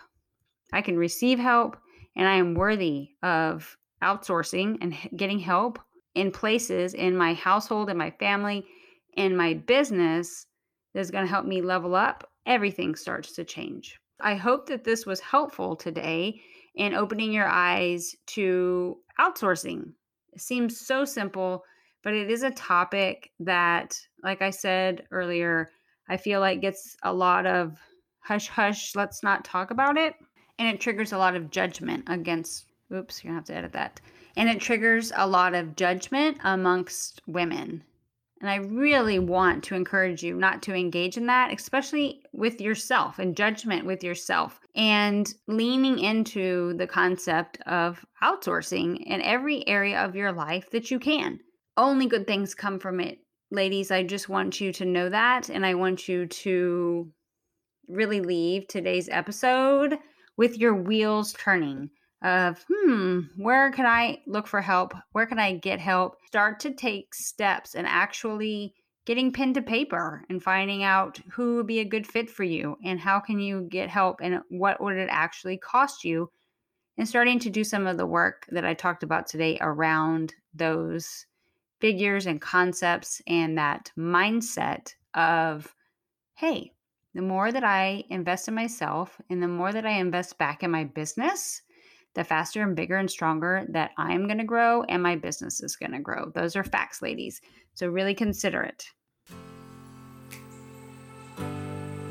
I 0.73 0.83
can 0.83 0.99
receive 0.99 1.39
help, 1.39 1.79
and 2.17 2.29
I 2.29 2.37
am 2.37 2.55
worthy 2.55 3.11
of 3.23 3.77
outsourcing 4.03 4.79
and 4.81 4.95
getting 5.17 5.39
help 5.39 5.79
in 6.15 6.31
places 6.31 6.95
in 6.95 7.17
my 7.17 7.35
household, 7.35 7.91
in 7.91 7.97
my 7.97 8.11
family, 8.11 8.65
in 9.15 9.37
my 9.37 9.55
business 9.55 10.47
that's 10.95 11.11
going 11.11 11.25
to 11.25 11.31
help 11.31 11.47
me 11.47 11.63
level 11.63 11.95
up, 11.95 12.29
everything 12.47 12.95
starts 12.95 13.33
to 13.33 13.45
change. 13.45 13.99
I 14.21 14.35
hope 14.35 14.67
that 14.67 14.85
this 14.85 15.07
was 15.07 15.21
helpful 15.21 15.77
today 15.77 16.41
in 16.75 16.95
opening 16.95 17.33
your 17.33 17.49
eyes 17.49 18.15
to 18.29 18.99
outsourcing. 19.19 19.93
It 20.33 20.41
seems 20.41 20.81
so 20.81 21.05
simple, 21.05 21.65
but 22.03 22.15
it 22.15 22.31
is 22.31 22.43
a 22.43 22.51
topic 22.51 23.31
that, 23.41 23.99
like 24.23 24.43
I 24.43 24.51
said 24.51 25.05
earlier, 25.11 25.71
I 26.09 26.17
feel 26.17 26.41
like 26.41 26.61
gets 26.61 26.97
a 27.03 27.13
lot 27.13 27.47
of 27.47 27.79
hush 28.21 28.49
hush, 28.49 28.95
let's 28.95 29.23
not 29.23 29.45
talk 29.45 29.71
about 29.71 29.97
it 29.97 30.15
and 30.61 30.69
it 30.69 30.79
triggers 30.79 31.13
a 31.13 31.19
lot 31.19 31.35
of 31.35 31.51
judgment 31.51 32.05
against 32.07 32.67
oops 32.93 33.25
you're 33.25 33.31
gonna 33.31 33.39
have 33.39 33.47
to 33.47 33.55
edit 33.55 33.73
that. 33.73 34.01
And 34.37 34.49
it 34.49 34.61
triggers 34.61 35.11
a 35.17 35.27
lot 35.27 35.55
of 35.55 35.75
judgment 35.75 36.39
amongst 36.45 37.23
women. 37.27 37.83
And 38.41 38.49
i 38.49 38.57
really 38.57 39.19
want 39.19 39.65
to 39.65 39.75
encourage 39.75 40.23
you 40.23 40.35
not 40.35 40.63
to 40.63 40.75
engage 40.75 41.17
in 41.17 41.27
that 41.27 41.53
especially 41.53 42.23
with 42.33 42.61
yourself 42.61 43.19
and 43.19 43.37
judgment 43.37 43.85
with 43.85 44.05
yourself 44.05 44.61
and 44.75 45.35
leaning 45.47 45.99
into 45.99 46.75
the 46.75 46.87
concept 46.87 47.59
of 47.67 48.05
outsourcing 48.23 48.99
in 49.05 49.21
every 49.23 49.67
area 49.69 49.99
of 49.99 50.15
your 50.15 50.33
life 50.33 50.71
that 50.71 50.91
you 50.91 50.99
can. 50.99 51.41
Only 51.77 52.07
good 52.07 52.27
things 52.27 52.55
come 52.55 52.79
from 52.79 53.01
it. 53.01 53.19
Ladies 53.51 53.91
i 53.91 54.03
just 54.03 54.29
want 54.29 54.61
you 54.61 54.73
to 54.75 54.85
know 54.85 55.09
that 55.09 55.49
and 55.49 55.65
i 55.67 55.75
want 55.75 56.09
you 56.09 56.27
to 56.27 57.11
really 57.89 58.21
leave 58.21 58.69
today's 58.69 59.09
episode 59.11 59.99
with 60.37 60.59
your 60.59 60.75
wheels 60.75 61.33
turning 61.35 61.91
of 62.23 62.65
hmm 62.69 63.21
where 63.37 63.71
can 63.73 63.87
i 63.87 64.21
look 64.27 64.47
for 64.47 64.61
help? 64.61 64.93
Where 65.13 65.27
can 65.27 65.39
i 65.39 65.57
get 65.57 65.81
help? 65.81 66.17
Start 66.27 66.61
to 66.61 66.73
take 66.73 67.15
steps 67.15 67.75
and 67.75 67.87
actually 67.87 68.75
getting 69.07 69.33
pen 69.33 69.55
to 69.55 69.63
paper 69.63 70.25
and 70.29 70.43
finding 70.43 70.85
out 70.85 71.19
who 71.33 71.57
would 71.57 71.67
be 71.67 71.81
a 71.81 71.85
good 71.85 72.07
fit 72.07 72.29
for 72.31 72.45
you 72.45 72.77
and 72.85 73.01
how 73.01 73.19
can 73.19 73.41
you 73.41 73.67
get 73.71 73.89
help 73.89 74.21
and 74.23 74.41
what 74.51 74.81
would 74.81 74.97
it 74.97 75.09
actually 75.11 75.57
cost 75.57 76.05
you 76.05 76.31
and 76.99 77.09
starting 77.09 77.39
to 77.39 77.51
do 77.51 77.65
some 77.65 77.87
of 77.87 77.97
the 77.97 78.07
work 78.07 78.47
that 78.51 78.65
i 78.65 78.75
talked 78.75 79.03
about 79.03 79.27
today 79.27 79.57
around 79.61 80.35
those 80.55 81.27
figures 81.81 82.27
and 82.27 82.41
concepts 82.43 83.23
and 83.27 83.57
that 83.57 83.91
mindset 83.99 84.93
of 85.15 85.75
hey 86.37 86.71
the 87.15 87.23
more 87.23 87.51
that 87.51 87.65
I 87.65 88.05
invest 88.09 88.47
in 88.47 88.55
myself 88.55 89.21
and 89.31 89.43
the 89.43 89.49
more 89.49 89.73
that 89.73 89.85
I 89.85 89.99
invest 89.99 90.39
back 90.39 90.63
in 90.63 90.71
my 90.71 90.85
business, 90.85 91.63
the 92.15 92.23
faster 92.23 92.63
and 92.63 92.77
bigger 92.77 92.97
and 92.97 93.11
stronger 93.11 93.67
that 93.71 93.91
I'm 93.99 94.27
going 94.27 94.39
to 94.39 94.45
grow 94.45 94.85
and 94.85 95.03
my 95.03 95.17
business 95.17 95.61
is 95.61 95.75
going 95.75 95.93
to 95.93 95.99
grow. 95.99 96.31
Those 96.35 96.55
are 96.55 96.63
facts, 96.63 97.03
ladies. 97.03 97.41
So 97.75 97.89
really 97.89 98.15
consider 98.15 98.63
it. 98.63 98.87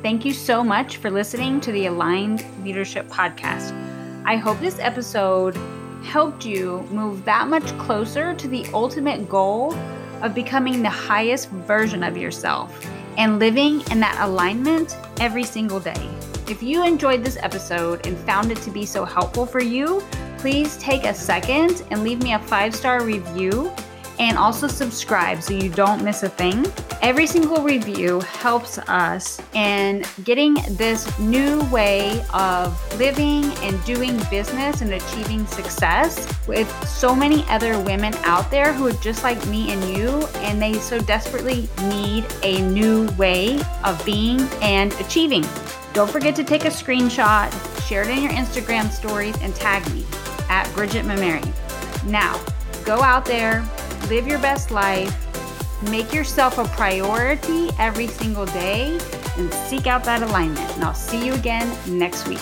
Thank 0.01 0.25
you 0.25 0.33
so 0.33 0.63
much 0.63 0.97
for 0.97 1.09
listening 1.09 1.61
to 1.61 1.71
the 1.71 1.85
Aligned 1.85 2.45
Leadership 2.63 3.07
Podcast. 3.07 3.73
I 4.25 4.35
hope 4.35 4.59
this 4.59 4.79
episode 4.79 5.55
helped 6.03 6.45
you 6.45 6.87
move 6.91 7.23
that 7.25 7.47
much 7.47 7.65
closer 7.77 8.33
to 8.33 8.47
the 8.47 8.65
ultimate 8.73 9.29
goal 9.29 9.73
of 10.21 10.35
becoming 10.35 10.81
the 10.81 10.89
highest 10.89 11.49
version 11.49 12.03
of 12.03 12.17
yourself 12.17 12.85
and 13.19 13.37
living 13.37 13.81
in 13.91 13.99
that 13.99 14.17
alignment 14.21 14.97
every 15.19 15.43
single 15.43 15.79
day. 15.79 16.09
If 16.47 16.63
you 16.63 16.83
enjoyed 16.83 17.23
this 17.23 17.37
episode 17.41 18.07
and 18.07 18.17
found 18.17 18.51
it 18.51 18.59
to 18.61 18.71
be 18.71 18.85
so 18.85 19.05
helpful 19.05 19.45
for 19.45 19.61
you, 19.61 20.01
please 20.39 20.77
take 20.77 21.03
a 21.03 21.13
second 21.13 21.83
and 21.91 22.01
leave 22.01 22.23
me 22.23 22.33
a 22.33 22.39
five 22.39 22.73
star 22.73 23.03
review 23.03 23.71
and 24.19 24.37
also 24.37 24.67
subscribe 24.67 25.41
so 25.41 25.53
you 25.53 25.69
don't 25.69 26.03
miss 26.03 26.23
a 26.23 26.29
thing. 26.29 26.65
Every 27.01 27.25
single 27.25 27.63
review 27.63 28.19
helps 28.19 28.77
us 28.77 29.41
in 29.53 30.03
getting 30.25 30.55
this 30.71 31.17
new 31.17 31.63
way 31.71 32.21
of 32.33 32.77
living 32.99 33.45
and 33.63 33.83
doing 33.85 34.19
business 34.29 34.81
and 34.81 34.93
achieving 34.93 35.47
success 35.47 36.27
with 36.47 36.69
so 36.87 37.15
many 37.15 37.45
other 37.45 37.79
women 37.79 38.13
out 38.23 38.51
there 38.51 38.73
who 38.73 38.87
are 38.87 39.01
just 39.01 39.23
like 39.23 39.43
me 39.47 39.71
and 39.71 39.81
you, 39.97 40.27
and 40.41 40.61
they 40.61 40.73
so 40.73 40.99
desperately 40.99 41.69
need 41.83 42.25
a 42.43 42.61
new 42.63 43.09
way 43.11 43.61
of 43.85 44.03
being 44.05 44.41
and 44.61 44.91
achieving. 44.93 45.45
Don't 45.93 46.11
forget 46.11 46.35
to 46.35 46.43
take 46.43 46.65
a 46.65 46.69
screenshot, 46.69 47.49
share 47.87 48.03
it 48.03 48.09
in 48.09 48.21
your 48.21 48.33
Instagram 48.33 48.91
stories, 48.91 49.35
and 49.41 49.55
tag 49.55 49.89
me 49.93 50.05
at 50.49 50.69
Bridget 50.73 51.05
Mimari. 51.05 51.45
Now, 52.05 52.39
go 52.85 53.01
out 53.01 53.25
there, 53.25 53.63
live 54.09 54.27
your 54.27 54.39
best 54.39 54.71
life, 54.71 55.15
make 55.91 56.11
yourself 56.13 56.57
a 56.57 56.65
priority 56.65 57.69
every 57.77 58.07
single 58.07 58.47
day, 58.47 58.99
and 59.37 59.53
seek 59.53 59.85
out 59.85 60.03
that 60.03 60.23
alignment. 60.23 60.69
And 60.71 60.83
I'll 60.83 60.95
see 60.95 61.23
you 61.23 61.33
again 61.33 61.71
next 61.87 62.27
week. 62.27 62.41